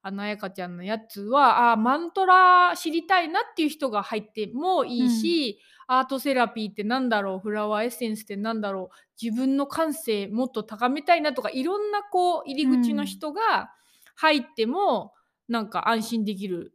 [0.02, 7.38] あの彩香ちゃんのやつはあーマントラ知りたいなっていう人が入ってもいいし、アートセラピーってなんだろう？
[7.38, 8.96] フラワーエッセンスってなんだろう？
[9.20, 13.70] 自分の感性もっと高めたいなとかいろんなこう入り口の人が
[14.14, 15.12] 入っても、
[15.48, 16.72] なんか安心できる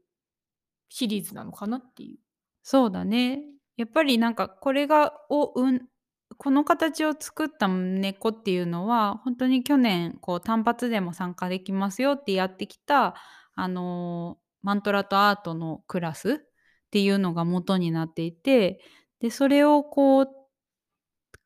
[0.89, 2.17] シリーズなのかなっていう。
[2.63, 3.41] そうだね。
[3.77, 5.81] やっぱりなんかこれがをうん
[6.37, 13.15] この形を作った根っていうのは本当に去年こう単発でも参加できますよってやってきた
[13.53, 16.37] あのマントラとアートのクラスっ
[16.89, 18.79] ていうのが元になっていて
[19.21, 20.27] でそれをこう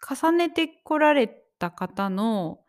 [0.08, 1.28] 重ねてこられ
[1.60, 2.60] た方の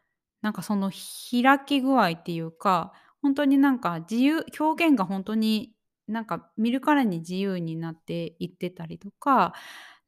[0.43, 2.93] なんかその開き具合っていうか
[3.23, 5.73] 本当になんか自由表現が本当に
[6.09, 9.55] なんか見るからに自由になっていってたりとか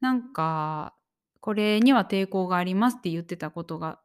[0.01, 0.95] なんか
[1.41, 4.01] これには抵抗がありますって言ってたことが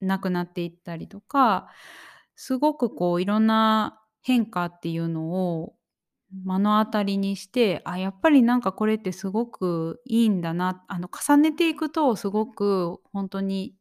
[0.00, 1.68] なくなっていったりとか
[2.36, 5.75] すごくこういろんな変化っていうのを
[6.32, 13.74] 目の当たりにしてあやっぱりなんかこれってすごくいいんだなあの重ねていくとすごく本当に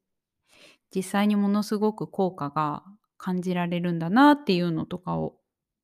[0.93, 2.83] 実際にものすごく効果が
[3.17, 5.35] 感じられるんだなっていうのとかを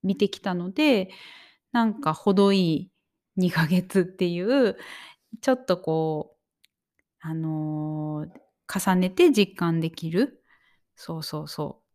[0.03, 1.09] 見てきたので
[1.71, 2.91] なんか程いい
[3.37, 4.77] 2ヶ月っていう
[5.41, 6.39] ちょっとこう
[7.21, 8.41] あのー
[8.73, 10.43] 重ねて実感できる
[10.95, 11.87] そうそうそう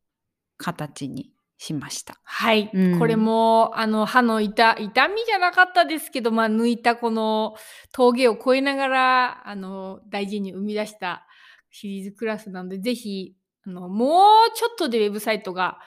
[0.58, 2.20] 形にしました。
[2.22, 7.54] はい、うんこれもあの歯の痛痛みじゃなかったですけど、まあ、抜いたこの
[7.92, 11.26] 峠を越えながらあの大事に生み出した
[11.70, 13.34] シリーズクラスなのでぜひ
[13.66, 15.78] あのもうちょっとでウェブサイトが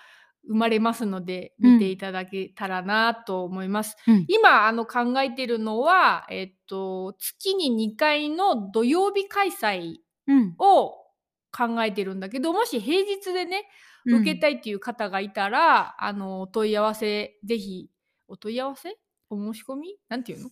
[0.48, 3.96] 生まれますのでうん見ていただけたらなと思います。
[4.08, 9.98] うん今あの考えてるのは、えっと、月に2回の土曜日開催
[10.28, 11.09] うんを
[11.52, 13.68] 考えてるんだけどもし平日でね
[14.06, 17.90] 受けたいっていう方がいたら、あのお問い合わせぜひ
[18.28, 18.98] お問い合わせ？
[19.30, 19.98] お申し込み？
[20.08, 20.50] なんていうの？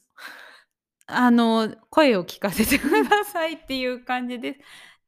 [1.07, 4.59] あの声を聞かせてくださいっていう感じです。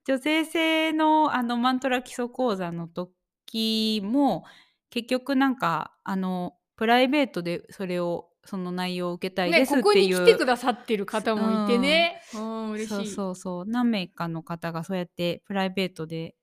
[0.05, 4.45] 女性性のあのマントラ基礎講座の時も
[4.89, 12.87] 結局なんかあのプライベートでそれをその内容を受けたいねですってここにいう、来てくださってる方もいてね、うん、嬉しい。
[12.87, 13.65] そうそうそう。
[13.67, 16.35] 何名かの方がそうやってプライベートで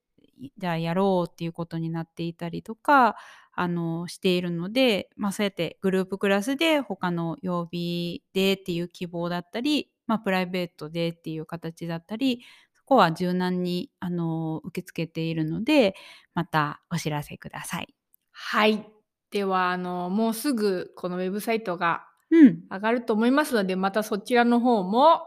[0.57, 3.17] じゃあやろうっていうことになっていたりとか
[3.55, 12.43] あのしているので、まあ、そうやってグループクラスで他の曜日でっていう希望だったり、まあ、プライベートでっていう形だったり
[12.75, 15.97] そこは柔軟にあの受け付けているので
[16.35, 17.95] またお知らせください。
[18.31, 18.96] はい。
[19.31, 25.23] では、あの、もうすぐこのウェブサイトがうん、上がると思いますので、またそちらの方も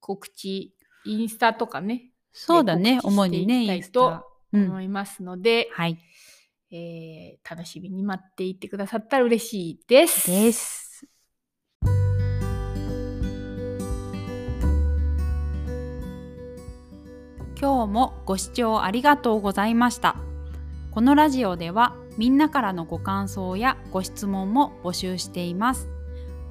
[0.00, 0.74] 告知、
[1.06, 4.08] インスタとかね、そうだね主にねいいと。
[4.52, 5.98] うん思いますので、はい
[6.70, 10.30] えー楽しみに待っていてくださったら嬉しいです。
[10.30, 11.06] です。
[17.60, 20.16] 今日もご視聴ありがとうございました。
[20.92, 25.88] このラジオではみんなからのご感想やご質問も募集しています。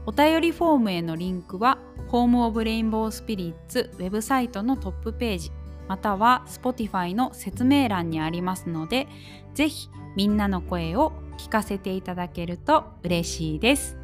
[0.06, 5.52] お便りフォームへのリンクはホームオブレインボースピリッツウェブサイトのトップページ
[5.90, 9.10] または Spotify の説明欄にありますので
[9.54, 13.98] ぜひみんなの声を聞かせていただけると嬉しいです。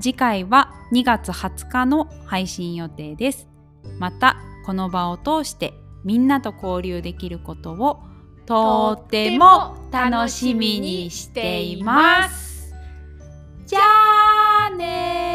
[0.00, 3.48] 次回は2月20日の配信予定です。
[3.98, 4.36] また
[4.66, 5.74] この場を通して
[6.04, 8.02] みんなと交流できることを
[8.50, 12.74] とっても楽しみにしています。
[13.64, 13.78] じゃ
[14.66, 15.29] あね